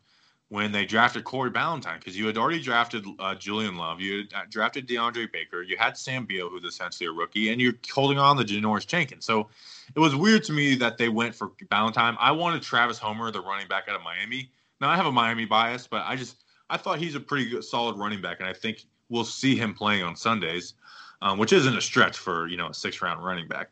when 0.50 0.72
they 0.72 0.84
drafted 0.84 1.24
Corey 1.24 1.52
Ballentine 1.52 2.00
because 2.00 2.18
you 2.18 2.26
had 2.26 2.38
already 2.38 2.60
drafted 2.60 3.06
uh, 3.20 3.36
Julian 3.36 3.78
Love, 3.78 4.02
you 4.02 4.18
had 4.18 4.34
uh, 4.34 4.46
drafted 4.50 4.88
DeAndre 4.88 5.32
Baker, 5.32 5.62
you 5.62 5.78
had 5.78 5.96
Sam 5.96 6.26
Beal, 6.26 6.50
who's 6.50 6.64
essentially 6.64 7.08
a 7.08 7.12
rookie, 7.12 7.50
and 7.50 7.62
you're 7.62 7.76
holding 7.94 8.18
on 8.18 8.36
to 8.38 8.44
Janoris 8.44 8.86
Jenkins. 8.86 9.26
So 9.26 9.48
it 9.96 10.00
was 10.00 10.16
weird 10.16 10.44
to 10.46 10.52
me 10.52 10.76
that 10.76 10.98
they 10.98 11.08
went 11.08 11.36
for 11.36 11.50
Ballentine. 11.72 12.18
I 12.20 12.32
wanted 12.32 12.64
Travis 12.64 12.98
Homer, 12.98 13.32
the 13.32 13.42
running 13.42 13.68
back 13.68 13.88
out 13.88 13.96
of 13.96 14.02
Miami. 14.02 14.52
Now 14.82 14.90
I 14.90 14.96
have 14.96 15.06
a 15.06 15.12
Miami 15.12 15.46
bias, 15.46 15.86
but 15.86 16.04
I 16.06 16.16
just 16.16 16.44
I 16.70 16.78
thought 16.78 16.98
he's 16.98 17.16
a 17.16 17.20
pretty 17.20 17.50
good, 17.50 17.64
solid 17.64 17.98
running 17.98 18.22
back, 18.22 18.40
and 18.40 18.50
I 18.50 18.54
think 18.54 18.86
we'll 19.10 19.26
see 19.26 19.56
him 19.56 19.74
playing 19.74 20.04
on 20.04 20.16
Sundays, 20.16 20.74
um, 21.22 21.38
which 21.38 21.54
isn't 21.54 21.78
a 21.78 21.82
stretch 21.82 22.18
for 22.18 22.48
you 22.48 22.58
know 22.58 22.70
a 22.70 22.74
six 22.74 23.04
round 23.04 23.24
running 23.24 23.48
back. 23.48 23.70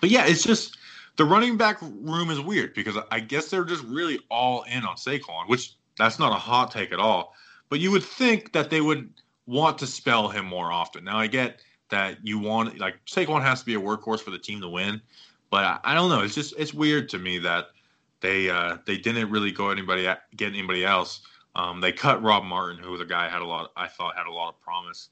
But 0.00 0.08
yeah, 0.08 0.26
it's 0.26 0.42
just 0.42 0.78
the 1.16 1.24
running 1.26 1.58
back 1.58 1.82
room 1.82 2.30
is 2.30 2.40
weird 2.40 2.72
because 2.72 2.96
I 3.10 3.20
guess 3.20 3.48
they're 3.48 3.64
just 3.64 3.84
really 3.84 4.20
all 4.30 4.62
in 4.62 4.84
on 4.84 4.96
Saquon, 4.96 5.48
which 5.48 5.74
that's 5.98 6.18
not 6.18 6.32
a 6.32 6.36
hot 6.36 6.70
take 6.70 6.92
at 6.92 6.98
all. 6.98 7.34
But 7.68 7.80
you 7.80 7.90
would 7.90 8.04
think 8.04 8.52
that 8.52 8.70
they 8.70 8.80
would 8.80 9.12
want 9.46 9.78
to 9.78 9.86
spell 9.86 10.28
him 10.28 10.44
more 10.44 10.72
often. 10.72 11.04
Now 11.04 11.18
I 11.18 11.26
get 11.26 11.60
that 11.90 12.18
you 12.22 12.38
want 12.38 12.78
like 12.78 13.04
Saquon 13.06 13.42
has 13.42 13.60
to 13.60 13.66
be 13.66 13.74
a 13.74 13.80
workhorse 13.80 14.20
for 14.20 14.30
the 14.30 14.38
team 14.38 14.60
to 14.60 14.68
win, 14.68 15.00
but 15.50 15.64
I, 15.64 15.78
I 15.84 15.94
don't 15.94 16.08
know. 16.08 16.22
It's 16.22 16.34
just 16.34 16.54
it's 16.58 16.74
weird 16.74 17.08
to 17.10 17.18
me 17.18 17.38
that 17.38 17.66
they 18.20 18.48
uh, 18.48 18.78
they 18.86 18.96
didn't 18.96 19.30
really 19.30 19.52
go 19.52 19.70
anybody 19.70 20.08
get 20.36 20.48
anybody 20.48 20.84
else. 20.84 21.22
Um, 21.54 21.80
they 21.80 21.92
cut 21.92 22.22
Rob 22.22 22.44
Martin, 22.44 22.82
who 22.82 22.90
was 22.90 23.00
a 23.00 23.04
guy 23.04 23.28
had 23.28 23.42
a 23.42 23.46
lot 23.46 23.72
I 23.76 23.88
thought 23.88 24.16
had 24.16 24.26
a 24.26 24.32
lot 24.32 24.48
of 24.48 24.60
promise. 24.60 25.10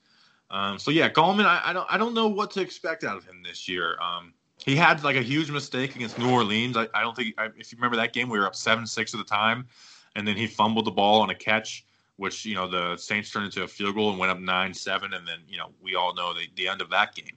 Um, 0.50 0.78
so 0.78 0.90
yeah, 0.90 1.08
Gallman, 1.08 1.44
I, 1.44 1.60
I, 1.66 1.72
don't 1.72 1.86
I 1.90 1.96
don't 1.96 2.14
know 2.14 2.26
what 2.26 2.50
to 2.52 2.60
expect 2.60 3.04
out 3.04 3.16
of 3.16 3.24
him 3.24 3.42
this 3.44 3.68
year. 3.68 3.96
Um, 4.00 4.32
he 4.64 4.74
had 4.74 5.04
like 5.04 5.16
a 5.16 5.22
huge 5.22 5.50
mistake 5.50 5.94
against 5.94 6.18
New 6.18 6.30
Orleans. 6.30 6.76
I, 6.76 6.88
I 6.92 7.02
don't 7.02 7.14
think 7.14 7.34
I, 7.38 7.46
if 7.56 7.72
you 7.72 7.76
remember 7.76 7.96
that 7.96 8.12
game, 8.12 8.28
we 8.28 8.38
were 8.38 8.46
up 8.46 8.56
seven 8.56 8.86
six 8.86 9.14
at 9.14 9.18
the 9.18 9.24
time 9.24 9.68
and 10.16 10.26
then 10.26 10.36
he 10.36 10.46
fumbled 10.46 10.84
the 10.84 10.90
ball 10.90 11.20
on 11.20 11.30
a 11.30 11.34
catch, 11.34 11.84
which 12.16 12.44
you 12.44 12.54
know 12.54 12.68
the 12.68 12.96
Saints 12.96 13.30
turned 13.30 13.46
into 13.46 13.62
a 13.62 13.68
field 13.68 13.94
goal 13.94 14.10
and 14.10 14.18
went 14.18 14.30
up 14.30 14.38
nine 14.38 14.74
seven, 14.74 15.14
and 15.14 15.26
then 15.26 15.38
you 15.48 15.58
know 15.58 15.70
we 15.82 15.94
all 15.94 16.14
know 16.14 16.34
the, 16.34 16.46
the 16.56 16.68
end 16.68 16.80
of 16.80 16.90
that 16.90 17.14
game. 17.14 17.36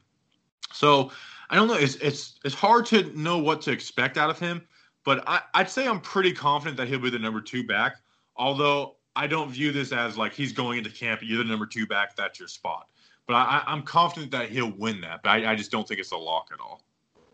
So 0.72 1.12
I 1.50 1.56
don't 1.56 1.68
know. 1.68 1.76
It's 1.76 1.96
it's 1.96 2.40
it's 2.44 2.56
hard 2.56 2.86
to 2.88 3.04
know 3.18 3.38
what 3.38 3.62
to 3.64 3.72
expect 3.72 4.18
out 4.18 4.30
of 4.30 4.40
him, 4.40 4.66
but 5.04 5.24
I, 5.28 5.42
I'd 5.54 5.70
say 5.70 5.88
I'm 5.88 6.02
pretty 6.02 6.34
confident 6.34 6.78
that 6.78 6.88
he'll 6.88 7.00
be 7.00 7.10
the 7.10 7.20
number 7.20 7.42
two 7.42 7.64
back. 7.64 7.98
Although 8.36 8.96
I 9.16 9.28
don't 9.28 9.52
view 9.52 9.72
this 9.72 9.92
as 9.92 10.18
like 10.18 10.34
he's 10.34 10.52
going 10.52 10.80
into 10.80 10.90
camp. 10.90 11.22
You're 11.24 11.38
the 11.40 11.44
number 11.44 11.66
two 11.66 11.86
back. 11.86 12.16
That's 12.16 12.40
your 12.40 12.48
spot. 12.48 12.88
But 13.28 13.36
I, 13.36 13.64
I'm 13.66 13.84
confident 13.84 14.32
that 14.32 14.50
he'll 14.50 14.72
win 14.72 15.00
that. 15.02 15.22
But 15.24 15.30
I, 15.30 15.52
I 15.52 15.56
just 15.56 15.72
don't 15.72 15.88
think 15.88 16.00
it's 16.00 16.12
a 16.12 16.18
lock 16.18 16.50
at 16.52 16.60
all. 16.60 16.84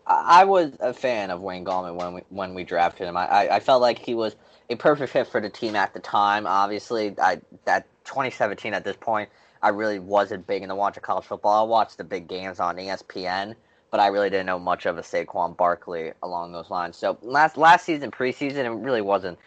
I 0.10 0.43
was 0.43 0.72
a 0.80 0.91
fan 0.91 1.30
of 1.30 1.41
Wayne 1.41 1.63
Gallman 1.63 1.95
when 1.95 2.13
we 2.15 2.22
when 2.30 2.54
we 2.56 2.63
drafted 2.63 3.08
him. 3.08 3.15
I, 3.15 3.48
I 3.48 3.60
felt 3.60 3.80
like 3.80 4.00
he 4.00 4.15
was 4.15 4.36
a 4.67 4.76
perfect 4.76 5.13
fit 5.13 5.28
for 5.28 5.39
the 5.39 5.52
team 5.52 5.76
at 5.76 5.93
the 5.93 6.00
time. 6.00 6.48
Obviously, 6.48 7.13
I 7.22 7.39
that 7.65 7.86
2017 8.06 8.74
at 8.74 8.84
this 8.84 8.98
point, 8.98 9.30
I 9.62 9.69
really 9.69 10.00
wasn't 10.00 10.48
big 10.48 10.63
into 10.63 10.74
watching 10.74 11.04
college 11.04 11.26
football. 11.26 11.63
I 11.63 11.69
watched 11.69 11.98
the 11.98 12.04
big 12.04 12.28
games 12.28 12.60
on 12.60 12.78
ESPN, 12.78 13.54
but 13.91 14.00
I 14.00 14.08
really 14.08 14.32
didn't 14.32 14.48
know 14.48 14.58
much 14.58 14.88
of 14.88 14.98
a 14.98 15.02
Saquon 15.02 15.56
Barkley 15.56 16.12
along 16.24 16.54
those 16.54 16.72
lines. 16.72 16.98
So 16.98 17.19
last 17.22 17.56
last 17.56 17.86
season, 17.86 18.10
preseason, 18.10 18.65
it 18.65 18.69
really 18.72 19.02
wasn't. 19.02 19.38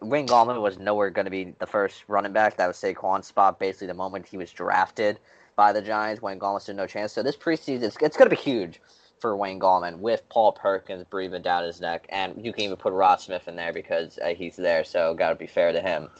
Wayne 0.00 0.26
Gallman 0.26 0.60
was 0.60 0.78
nowhere 0.80 1.10
going 1.10 1.26
to 1.26 1.30
be 1.30 1.54
the 1.60 1.66
first 1.66 2.02
running 2.08 2.32
back. 2.32 2.56
That 2.56 2.66
was 2.66 2.76
Saquon's 2.76 3.28
spot. 3.28 3.60
Basically, 3.60 3.86
the 3.86 3.94
moment 3.94 4.26
he 4.26 4.36
was 4.36 4.50
drafted 4.50 5.20
by 5.54 5.72
the 5.72 5.80
Giants, 5.80 6.20
Wayne 6.20 6.40
Gallman 6.40 6.60
stood 6.60 6.76
no 6.76 6.88
chance. 6.88 7.12
So 7.12 7.22
this 7.22 7.36
preseason, 7.36 7.82
it's, 7.82 7.96
it's 8.00 8.16
going 8.16 8.28
to 8.28 8.36
be 8.36 8.42
huge 8.42 8.80
for 9.22 9.36
Wayne 9.36 9.60
Gallman 9.60 10.00
with 10.00 10.28
Paul 10.28 10.52
Perkins 10.52 11.04
breathing 11.08 11.42
down 11.42 11.64
his 11.64 11.80
neck, 11.80 12.06
and 12.10 12.44
you 12.44 12.52
can 12.52 12.64
even 12.64 12.76
put 12.76 12.92
Rod 12.92 13.20
Smith 13.20 13.46
in 13.48 13.56
there 13.56 13.72
because 13.72 14.18
uh, 14.18 14.34
he's 14.34 14.56
there. 14.56 14.84
So 14.84 15.14
got 15.14 15.30
to 15.30 15.36
be 15.36 15.46
fair 15.46 15.72
to 15.72 15.80
him. 15.80 16.10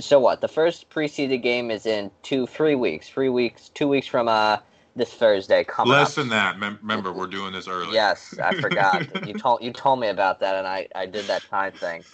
So 0.00 0.20
what? 0.20 0.40
The 0.40 0.48
first 0.48 0.88
preseason 0.88 1.42
game 1.42 1.70
is 1.70 1.84
in 1.84 2.10
two, 2.22 2.46
three 2.46 2.76
weeks, 2.76 3.08
three 3.08 3.28
weeks, 3.28 3.68
two 3.70 3.88
weeks 3.88 4.06
from 4.06 4.28
uh 4.28 4.58
this 4.96 5.12
Thursday 5.12 5.64
coming. 5.64 5.92
Less 5.92 6.10
up. 6.10 6.22
than 6.22 6.28
that. 6.30 6.54
Remember, 6.82 7.12
we're 7.12 7.26
doing 7.26 7.52
this 7.52 7.66
early. 7.66 7.94
Yes, 7.94 8.38
I 8.38 8.54
forgot. 8.60 9.04
you 9.26 9.34
told 9.34 9.62
you 9.62 9.72
told 9.72 10.00
me 10.00 10.08
about 10.08 10.40
that, 10.40 10.54
and 10.54 10.66
I 10.66 10.88
I 10.94 11.06
did 11.06 11.26
that 11.26 11.42
time 11.50 11.72
thing. 11.72 12.04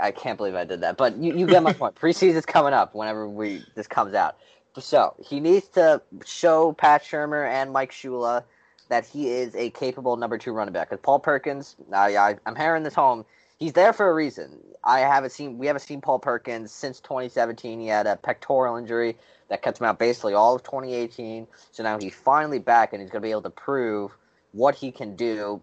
I 0.00 0.12
can't 0.12 0.36
believe 0.36 0.54
I 0.54 0.64
did 0.64 0.80
that, 0.82 0.96
but 0.96 1.16
you, 1.16 1.36
you 1.36 1.46
get 1.48 1.64
my 1.64 1.72
point. 1.72 1.96
Preseason's 1.96 2.46
coming 2.46 2.72
up 2.72 2.94
whenever 2.94 3.28
we 3.28 3.64
this 3.74 3.88
comes 3.88 4.14
out. 4.14 4.36
So 4.78 5.14
he 5.20 5.40
needs 5.40 5.66
to 5.70 6.00
show 6.24 6.72
Pat 6.72 7.02
Shurmur 7.02 7.48
and 7.48 7.72
Mike 7.72 7.90
Shula 7.90 8.44
that 8.90 9.06
he 9.06 9.30
is 9.30 9.54
a 9.54 9.70
capable 9.70 10.16
number 10.16 10.36
two 10.36 10.52
running 10.52 10.74
back. 10.74 10.90
Because 10.90 11.02
Paul 11.02 11.20
Perkins, 11.20 11.76
I, 11.92 12.16
I, 12.16 12.36
I'm 12.44 12.56
hammering 12.56 12.82
this 12.82 12.94
home. 12.94 13.24
He's 13.58 13.72
there 13.72 13.92
for 13.92 14.10
a 14.10 14.14
reason. 14.14 14.58
I 14.82 15.00
haven't 15.00 15.30
seen 15.30 15.58
we 15.58 15.66
haven't 15.66 15.82
seen 15.82 16.00
Paul 16.00 16.18
Perkins 16.18 16.72
since 16.72 17.00
2017. 17.00 17.80
He 17.80 17.86
had 17.86 18.06
a 18.06 18.16
pectoral 18.16 18.76
injury 18.76 19.16
that 19.48 19.62
kept 19.62 19.78
him 19.80 19.86
out 19.86 19.98
basically 19.98 20.34
all 20.34 20.56
of 20.56 20.62
2018. 20.62 21.46
So 21.70 21.82
now 21.82 21.98
he's 21.98 22.14
finally 22.14 22.58
back 22.58 22.92
and 22.92 23.00
he's 23.00 23.10
going 23.10 23.22
to 23.22 23.26
be 23.26 23.30
able 23.30 23.42
to 23.42 23.50
prove 23.50 24.16
what 24.52 24.74
he 24.74 24.90
can 24.90 25.14
do 25.14 25.62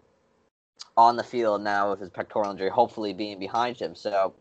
on 0.95 1.15
the 1.15 1.23
field 1.23 1.61
now 1.61 1.91
with 1.91 1.99
his 1.99 2.09
pectoral 2.09 2.49
injury, 2.49 2.69
hopefully 2.69 3.13
being 3.13 3.39
behind 3.39 3.77
him. 3.77 3.93
So 3.93 4.33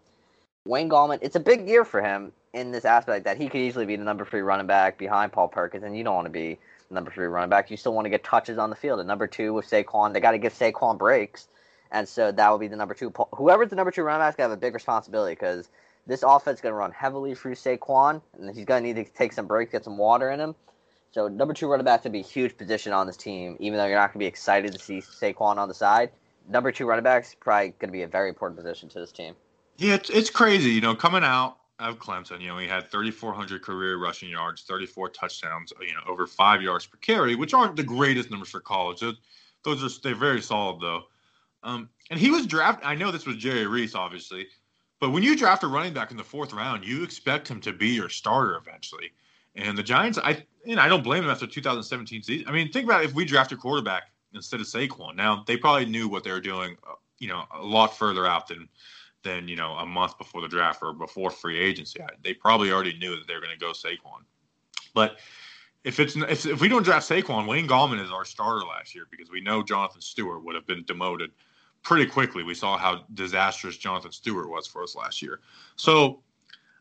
Wayne 0.65 0.89
Gallman, 0.89 1.19
it's 1.23 1.37
a 1.37 1.41
big 1.41 1.69
year 1.69 1.85
for 1.85 2.03
him 2.03 2.33
in 2.53 2.71
this 2.71 2.85
aspect 2.85 3.25
that 3.25 3.37
he 3.37 3.49
could 3.49 3.61
easily 3.61 3.85
be 3.85 3.97
the 3.97 4.05
number 4.05 4.25
three 4.25 4.41
running 4.41 4.67
back 4.67 4.97
behind 4.97 5.33
Paul 5.33 5.49
Perkins, 5.49 5.85
and 5.85 5.97
you 5.97 6.05
don't 6.05 6.15
want 6.15 6.27
to 6.27 6.31
be 6.31 6.59
number 6.91 7.11
three 7.11 7.27
running 7.27 7.51
back. 7.51 7.71
You 7.71 7.77
still 7.77 7.95
want 7.95 8.07
to 8.07 8.11
get 8.11 8.25
touches 8.25 8.59
on 8.59 8.71
the 8.71 8.77
field. 8.77 9.01
And 9.01 9.07
number 9.07 9.27
two 9.27 9.53
with 9.55 9.69
Saquon, 9.69 10.13
they 10.13 10.21
got 10.21 10.33
to 10.33 10.39
give 10.39 10.55
Saquon 10.55 10.99
breaks. 10.99 11.49
And 11.91 12.09
so 12.09 12.33
that 12.33 12.51
would 12.51 12.61
be 12.61 12.69
the 12.69 12.77
number 12.77 12.95
two. 12.95 13.13
Whoever's 13.35 13.71
the 13.71 13.77
number 13.77 13.91
two 13.91 14.03
running 14.03 14.21
back 14.21 14.37
to 14.37 14.43
have 14.43 14.51
a 14.51 14.57
big 14.57 14.75
responsibility 14.75 15.35
because 15.35 15.69
this 16.07 16.23
offense 16.23 16.59
is 16.59 16.61
going 16.63 16.73
to 16.73 16.77
run 16.77 16.93
heavily 16.93 17.35
through 17.35 17.55
Saquon, 17.55 18.23
and 18.39 18.55
he's 18.55 18.65
going 18.65 18.83
to 18.83 18.93
need 18.93 19.05
to 19.05 19.13
take 19.13 19.33
some 19.33 19.47
breaks, 19.47 19.73
get 19.73 19.85
some 19.85 19.99
water 19.99 20.31
in 20.31 20.41
him. 20.41 20.55
So 21.13 21.29
number 21.29 21.55
two 21.55 21.69
running 21.69 21.85
back 21.85 22.03
to 22.03 22.11
be 22.11 22.21
a 22.21 22.25
huge 22.25 22.57
position 22.57 22.93
on 22.93 23.07
this 23.07 23.17
team, 23.17 23.57
even 23.59 23.79
though 23.79 23.87
you're 23.87 23.97
not 23.97 24.13
going 24.13 24.21
to 24.21 24.25
be 24.25 24.27
excited 24.27 24.73
to 24.73 24.79
see 24.79 24.99
Saquon 24.99 25.57
on 25.57 25.69
the 25.69 25.75
side. 25.75 26.11
Number 26.49 26.71
two 26.71 26.87
running 26.87 27.05
back 27.05 27.25
is 27.25 27.35
probably 27.41 27.71
going 27.79 27.89
to 27.89 27.93
be 27.93 28.03
a 28.03 28.09
very 28.09 28.29
important 28.29 28.59
position 28.59 28.89
to 28.91 29.01
this 29.01 29.13
team. 29.13 29.35
Yeah, 29.79 29.95
it's, 29.95 30.11
it's 30.11 30.31
crazy. 30.31 30.71
You 30.71 30.81
know, 30.81 30.95
coming 30.95 31.25
out 31.25 31.57
of 31.79 31.99
Clemson. 31.99 32.41
You 32.41 32.49
know, 32.49 32.59
he 32.59 32.67
had 32.67 32.91
3,400 32.91 33.63
career 33.63 33.99
rushing 33.99 34.31
yards, 34.31 34.63
34 34.63 35.11
touchdowns, 35.11 35.73
you 35.81 35.95
know, 35.95 36.01
over 36.07 36.27
five 36.27 36.63
yards 36.63 36.87
per 36.87 36.99
carry, 36.99 37.35
which 37.35 37.55
aren't 37.55 37.77
the 37.77 37.83
greatest 37.83 38.31
numbers 38.31 38.49
for 38.49 38.61
college. 38.61 39.01
Those 39.65 39.85
are 39.85 40.01
they're 40.03 40.15
very 40.15 40.41
solid 40.41 40.81
though. 40.81 41.05
Um, 41.63 41.89
and 42.11 42.21
he 42.21 42.31
was 42.31 42.47
drafted. 42.47 42.87
I 42.87 42.95
know 42.95 43.11
this 43.11 43.27
was 43.27 43.37
Jerry 43.37 43.67
Reese, 43.67 43.95
obviously, 43.95 44.47
but 45.01 45.11
when 45.11 45.23
you 45.23 45.37
draft 45.37 45.65
a 45.65 45.67
running 45.67 45.93
back 45.93 46.11
in 46.11 46.17
the 46.17 46.25
fourth 46.25 46.53
round, 46.53 46.85
you 46.85 47.03
expect 47.03 47.49
him 47.49 47.61
to 47.63 47.73
be 47.73 47.89
your 47.89 48.09
starter 48.09 48.57
eventually. 48.57 49.11
And 49.57 49.77
the 49.77 49.83
Giants, 49.83 50.19
I 50.19 50.45
and 50.67 50.79
I 50.79 50.89
don't 50.89 51.03
blame 51.03 51.23
them 51.23 51.31
after 51.31 51.47
2017 51.47 52.23
season. 52.23 52.49
I 52.49 52.53
mean, 52.53 52.71
think 52.71 52.85
about 52.85 53.05
if 53.05 53.15
we 53.15 53.25
draft 53.25 53.53
a 53.53 53.57
quarterback 53.57 54.05
instead 54.35 54.61
of 54.61 54.67
Saquon. 54.67 55.17
Now 55.17 55.45
they 55.47 55.57
probably 55.57 55.87
knew 55.87 56.09
what 56.09 56.25
they 56.25 56.31
were 56.31 56.41
doing, 56.41 56.77
uh, 56.89 56.95
you 57.19 57.29
know, 57.29 57.45
a 57.55 57.63
lot 57.63 57.97
further 57.97 58.27
out 58.27 58.49
than 58.49 58.69
than 59.27 59.49
you 59.49 59.57
know 59.57 59.73
a 59.73 59.85
month 59.85 60.17
before 60.17 60.41
the 60.41 60.49
draft 60.49 60.81
or 60.83 60.93
before 60.93 61.31
free 61.31 61.59
agency. 61.59 62.01
They 62.23 62.33
probably 62.33 62.71
already 62.71 62.97
knew 62.97 63.17
that 63.17 63.27
they 63.27 63.35
were 63.35 63.41
going 63.41 63.53
to 63.53 63.59
go 63.59 63.73
Saquon. 63.73 64.23
But 64.95 65.19
if 65.85 66.01
it's 66.01 66.17
if, 66.17 66.47
if 66.47 66.61
we 66.61 66.69
don't 66.69 66.85
draft 66.85 67.09
Saquon, 67.09 67.47
Wayne 67.47 67.67
Gallman 67.67 68.03
is 68.03 68.11
our 68.11 68.25
starter 68.25 68.65
last 68.65 68.95
year 68.95 69.07
because 69.11 69.31
we 69.31 69.41
know 69.41 69.63
Jonathan 69.63 70.01
Stewart 70.01 70.45
would 70.45 70.55
have 70.55 70.67
been 70.67 70.85
demoted 70.85 71.33
pretty 71.83 72.07
quickly. 72.07 72.43
We 72.43 72.55
saw 72.55 72.79
how 72.79 73.05
disastrous 73.15 73.77
Jonathan 73.77 74.13
Stewart 74.13 74.49
was 74.49 74.67
for 74.67 74.83
us 74.83 74.95
last 74.95 75.21
year. 75.21 75.41
So 75.75 76.23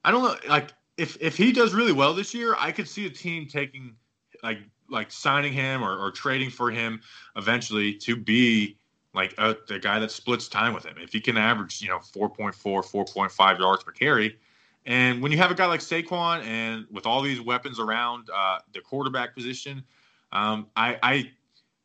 I 0.03 0.11
don't 0.11 0.23
know, 0.23 0.35
like 0.49 0.71
if 0.97 1.17
if 1.19 1.35
he 1.35 1.51
does 1.51 1.73
really 1.73 1.93
well 1.93 2.13
this 2.13 2.33
year, 2.33 2.55
I 2.59 2.71
could 2.71 2.87
see 2.87 3.07
a 3.07 3.09
team 3.09 3.47
taking 3.47 3.95
like 4.43 4.59
like 4.89 5.11
signing 5.11 5.51
him 5.51 5.83
or, 5.83 5.97
or 5.97 6.11
trading 6.11 6.51
for 6.51 6.69
him 6.69 7.01
eventually 7.35 7.95
to 7.95 8.15
be 8.15 8.77
like 9.15 9.33
uh, 9.37 9.55
the 9.67 9.79
guy 9.79 9.99
that 9.99 10.11
splits 10.11 10.47
time 10.47 10.73
with 10.73 10.85
him. 10.85 10.95
If 10.99 11.13
he 11.13 11.21
can 11.21 11.37
average, 11.37 11.81
you 11.81 11.87
know, 11.87 11.99
4.4, 11.99 12.53
4.5 12.55 13.59
yards 13.59 13.83
per 13.83 13.91
carry, 13.91 14.37
and 14.85 15.21
when 15.21 15.31
you 15.31 15.37
have 15.39 15.49
a 15.49 15.55
guy 15.55 15.65
like 15.65 15.79
Saquon 15.79 16.43
and 16.43 16.85
with 16.91 17.05
all 17.07 17.21
these 17.21 17.41
weapons 17.41 17.79
around 17.79 18.29
uh, 18.33 18.59
the 18.73 18.81
quarterback 18.81 19.33
position, 19.33 19.83
um, 20.31 20.67
I, 20.75 20.99
I 21.01 21.31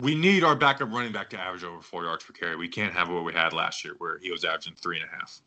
we 0.00 0.14
need 0.14 0.44
our 0.44 0.56
backup 0.56 0.90
running 0.92 1.12
back 1.12 1.30
to 1.30 1.40
average 1.40 1.64
over 1.64 1.80
four 1.80 2.04
yards 2.04 2.24
per 2.24 2.32
carry. 2.32 2.56
We 2.56 2.68
can't 2.68 2.92
have 2.92 3.08
what 3.08 3.24
we 3.24 3.32
had 3.32 3.52
last 3.52 3.84
year, 3.84 3.94
where 3.98 4.18
he 4.18 4.30
was 4.30 4.44
averaging 4.44 4.74
three 4.74 5.00
and 5.00 5.08
a 5.08 5.14
half. 5.14 5.40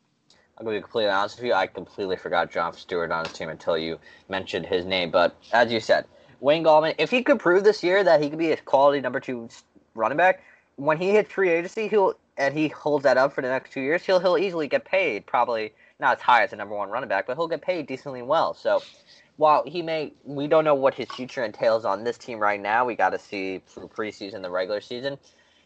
I'm 0.57 0.65
going 0.65 0.75
to 0.75 0.79
be 0.79 0.83
completely 0.83 1.11
honest 1.11 1.37
with 1.37 1.45
you. 1.45 1.53
I 1.53 1.65
completely 1.65 2.15
forgot 2.15 2.51
John 2.51 2.73
Stewart 2.73 3.11
on 3.11 3.25
his 3.25 3.33
team 3.33 3.49
until 3.49 3.77
you 3.77 3.99
mentioned 4.29 4.65
his 4.67 4.85
name. 4.85 5.09
But 5.09 5.35
as 5.51 5.71
you 5.71 5.79
said, 5.79 6.05
Wayne 6.39 6.63
Gallman, 6.63 6.93
if 6.99 7.09
he 7.09 7.23
could 7.23 7.39
prove 7.39 7.63
this 7.63 7.83
year 7.83 8.03
that 8.03 8.21
he 8.21 8.29
could 8.29 8.37
be 8.37 8.51
a 8.51 8.57
quality 8.57 9.01
number 9.01 9.19
two 9.19 9.49
running 9.95 10.17
back, 10.17 10.43
when 10.75 10.97
he 10.97 11.11
hits 11.11 11.31
free 11.31 11.49
agency, 11.49 11.87
he'll 11.87 12.15
and 12.37 12.53
he 12.53 12.67
holds 12.67 13.03
that 13.03 13.17
up 13.17 13.33
for 13.33 13.41
the 13.41 13.47
next 13.47 13.71
two 13.71 13.81
years, 13.81 14.03
he'll 14.03 14.19
he'll 14.19 14.37
easily 14.37 14.67
get 14.67 14.85
paid. 14.85 15.25
Probably 15.25 15.73
not 15.99 16.17
as 16.17 16.21
high 16.21 16.43
as 16.43 16.53
a 16.53 16.55
number 16.55 16.75
one 16.75 16.89
running 16.89 17.09
back, 17.09 17.27
but 17.27 17.37
he'll 17.37 17.47
get 17.47 17.61
paid 17.61 17.87
decently 17.87 18.21
well. 18.21 18.53
So 18.53 18.81
while 19.37 19.63
he 19.65 19.81
may, 19.81 20.13
we 20.23 20.47
don't 20.47 20.65
know 20.65 20.75
what 20.75 20.93
his 20.93 21.07
future 21.09 21.43
entails 21.43 21.85
on 21.85 22.03
this 22.03 22.17
team 22.17 22.39
right 22.39 22.61
now. 22.61 22.85
We 22.85 22.95
got 22.95 23.09
to 23.09 23.19
see 23.19 23.61
through 23.67 23.89
preseason, 23.89 24.41
the 24.41 24.49
regular 24.49 24.81
season. 24.81 25.17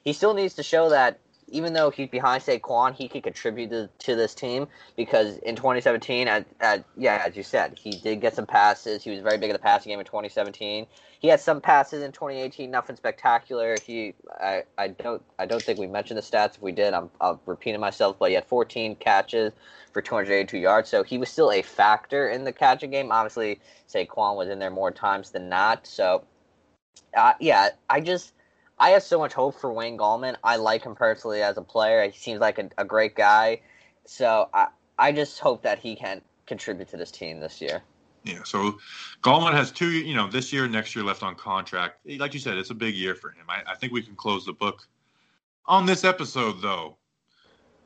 He 0.03 0.13
still 0.13 0.33
needs 0.33 0.53
to 0.55 0.63
show 0.63 0.89
that 0.89 1.19
even 1.49 1.73
though 1.73 1.89
he's 1.89 2.09
behind 2.09 2.43
Saquon, 2.43 2.93
he 2.93 3.07
could 3.07 3.23
contribute 3.23 3.69
to, 3.69 3.89
to 3.99 4.15
this 4.15 4.35
team 4.35 4.67
because 4.95 5.37
in 5.37 5.55
2017, 5.55 6.27
at, 6.27 6.45
at, 6.59 6.83
yeah, 6.97 7.23
as 7.25 7.37
you 7.37 7.43
said, 7.43 7.77
he 7.77 7.91
did 7.91 8.19
get 8.19 8.35
some 8.35 8.45
passes. 8.45 9.03
He 9.03 9.11
was 9.11 9.21
very 9.21 9.37
big 9.37 9.49
in 9.49 9.53
the 9.53 9.59
passing 9.59 9.91
game 9.91 9.99
in 9.99 10.05
2017. 10.05 10.85
He 11.19 11.27
had 11.27 11.39
some 11.39 11.61
passes 11.61 12.03
in 12.03 12.11
2018, 12.11 12.69
nothing 12.69 12.95
spectacular. 12.95 13.77
He, 13.83 14.13
I, 14.39 14.63
I 14.77 14.89
don't, 14.89 15.23
I 15.39 15.45
don't 15.45 15.61
think 15.61 15.79
we 15.79 15.87
mentioned 15.87 16.17
the 16.17 16.21
stats. 16.21 16.55
If 16.55 16.61
we 16.61 16.73
did, 16.73 16.93
I'm, 16.93 17.09
I'm 17.21 17.39
repeating 17.45 17.79
myself. 17.79 18.17
But 18.19 18.29
he 18.29 18.35
had 18.35 18.45
14 18.45 18.97
catches 18.97 19.53
for 19.93 20.01
282 20.01 20.57
yards, 20.57 20.89
so 20.89 21.01
he 21.01 21.17
was 21.17 21.29
still 21.29 21.51
a 21.51 21.61
factor 21.61 22.29
in 22.29 22.43
the 22.43 22.51
catching 22.51 22.91
game. 22.91 23.11
Obviously, 23.11 23.59
Saquon 23.87 24.35
was 24.35 24.49
in 24.49 24.59
there 24.59 24.69
more 24.69 24.91
times 24.91 25.31
than 25.31 25.49
not. 25.49 25.87
So, 25.87 26.23
uh, 27.15 27.33
yeah, 27.39 27.69
I 27.89 28.01
just 28.01 28.33
I 28.79 28.89
have 28.89 29.03
so 29.03 29.17
much 29.17 29.33
hope 29.33 29.59
for 29.59 29.71
Wayne 29.73 29.97
Gallman. 29.97 30.35
I 30.43 30.57
like 30.57 30.83
him 30.83 30.95
personally 30.95 31.41
as 31.41 31.57
a 31.57 31.61
player. 31.61 32.07
He 32.09 32.17
seems 32.17 32.39
like 32.39 32.59
a, 32.59 32.69
a 32.77 32.85
great 32.85 33.15
guy. 33.15 33.61
So 34.05 34.49
I, 34.53 34.67
I 34.99 35.11
just 35.11 35.39
hope 35.39 35.63
that 35.63 35.79
he 35.79 35.95
can 35.95 36.21
contribute 36.45 36.89
to 36.89 36.97
this 36.97 37.11
team 37.11 37.39
this 37.39 37.59
year. 37.61 37.81
Yeah, 38.23 38.43
so 38.43 38.77
Gallman 39.21 39.53
has 39.53 39.71
two, 39.71 39.89
you 39.89 40.13
know, 40.13 40.27
this 40.27 40.51
year, 40.51 40.67
next 40.67 40.95
year 40.95 41.05
left 41.05 41.23
on 41.23 41.35
contract. 41.35 41.99
Like 42.17 42.33
you 42.33 42.39
said, 42.39 42.57
it's 42.57 42.71
a 42.71 42.75
big 42.75 42.95
year 42.95 43.15
for 43.15 43.29
him. 43.29 43.45
I, 43.47 43.71
I 43.71 43.75
think 43.75 43.93
we 43.93 44.01
can 44.01 44.15
close 44.15 44.45
the 44.45 44.53
book 44.53 44.87
on 45.65 45.85
this 45.85 46.03
episode, 46.03 46.61
though. 46.61 46.97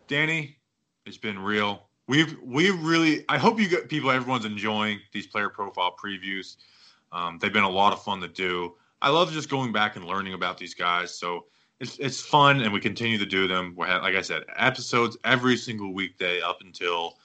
Danny, 0.07 0.57
it's 1.05 1.17
been 1.17 1.39
real. 1.39 1.87
We've 2.07 2.35
we 2.43 2.71
really. 2.71 3.23
I 3.29 3.37
hope 3.37 3.59
you 3.59 3.69
get 3.69 3.87
people. 3.87 4.11
Everyone's 4.11 4.45
enjoying 4.45 4.99
these 5.13 5.27
player 5.27 5.49
profile 5.49 5.95
previews. 6.03 6.57
Um, 7.11 7.37
they've 7.39 7.53
been 7.53 7.63
a 7.63 7.69
lot 7.69 7.93
of 7.93 8.03
fun 8.03 8.19
to 8.21 8.27
do. 8.27 8.73
I 9.01 9.09
love 9.09 9.31
just 9.31 9.49
going 9.49 9.71
back 9.71 9.95
and 9.95 10.05
learning 10.05 10.33
about 10.33 10.57
these 10.57 10.73
guys. 10.73 11.13
So 11.13 11.45
it's 11.79 11.97
it's 11.97 12.21
fun, 12.21 12.61
and 12.61 12.71
we 12.71 12.79
continue 12.79 13.17
to 13.17 13.25
do 13.25 13.47
them. 13.47 13.73
We 13.75 13.87
have, 13.87 14.03
like 14.03 14.15
I 14.15 14.21
said, 14.21 14.43
episodes 14.55 15.17
every 15.23 15.57
single 15.57 15.93
weekday 15.93 16.41
up 16.41 16.59
until 16.61 17.17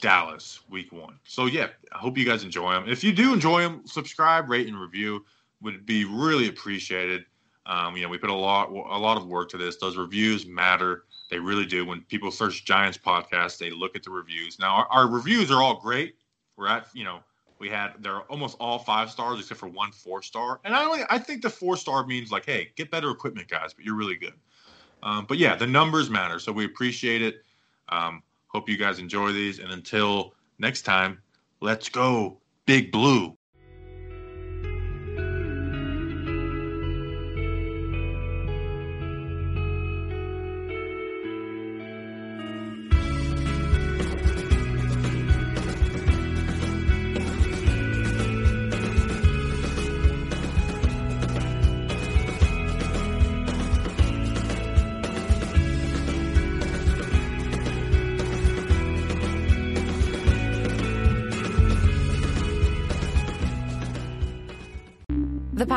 Dallas 0.00 0.60
week 0.70 0.92
one. 0.92 1.18
So 1.24 1.46
yeah, 1.46 1.68
I 1.92 1.98
hope 1.98 2.16
you 2.16 2.24
guys 2.24 2.44
enjoy 2.44 2.72
them. 2.72 2.88
If 2.88 3.02
you 3.02 3.12
do 3.12 3.32
enjoy 3.32 3.62
them, 3.62 3.82
subscribe, 3.84 4.48
rate, 4.48 4.68
and 4.68 4.80
review 4.80 5.24
would 5.60 5.84
be 5.84 6.04
really 6.04 6.48
appreciated. 6.48 7.24
Um, 7.66 7.96
you 7.96 8.02
know, 8.04 8.08
we 8.08 8.18
put 8.18 8.30
a 8.30 8.34
lot 8.34 8.70
a 8.70 8.98
lot 8.98 9.16
of 9.16 9.26
work 9.26 9.48
to 9.50 9.58
this. 9.58 9.76
Those 9.76 9.96
reviews 9.96 10.46
matter. 10.46 11.04
They 11.30 11.38
really 11.38 11.66
do. 11.66 11.84
When 11.84 12.02
people 12.02 12.30
search 12.30 12.64
Giants 12.64 12.96
podcast, 12.96 13.58
they 13.58 13.70
look 13.70 13.96
at 13.96 14.02
the 14.02 14.10
reviews. 14.10 14.58
Now, 14.58 14.76
our, 14.76 14.86
our 14.90 15.08
reviews 15.08 15.50
are 15.50 15.62
all 15.62 15.80
great. 15.80 16.14
We're 16.56 16.68
at 16.68 16.86
you 16.94 17.04
know 17.04 17.20
we 17.58 17.68
had 17.68 17.92
they're 18.00 18.20
almost 18.22 18.56
all 18.60 18.78
five 18.78 19.10
stars 19.10 19.40
except 19.40 19.60
for 19.60 19.68
one 19.68 19.92
four 19.92 20.22
star. 20.22 20.60
And 20.64 20.74
I 20.74 20.84
only 20.84 21.00
I 21.08 21.18
think 21.18 21.42
the 21.42 21.50
four 21.50 21.76
star 21.76 22.06
means 22.06 22.30
like, 22.30 22.44
hey, 22.44 22.70
get 22.76 22.90
better 22.90 23.10
equipment, 23.10 23.48
guys, 23.48 23.72
but 23.74 23.84
you're 23.84 23.96
really 23.96 24.16
good. 24.16 24.34
Um, 25.02 25.26
but 25.28 25.38
yeah, 25.38 25.54
the 25.54 25.66
numbers 25.66 26.10
matter, 26.10 26.38
so 26.38 26.50
we 26.50 26.64
appreciate 26.64 27.22
it. 27.22 27.44
Um, 27.88 28.22
hope 28.48 28.68
you 28.68 28.76
guys 28.76 28.98
enjoy 28.98 29.32
these, 29.32 29.60
and 29.60 29.70
until 29.70 30.34
next 30.58 30.82
time, 30.82 31.22
let's 31.60 31.88
go, 31.88 32.38
Big 32.66 32.90
Blue. 32.90 33.37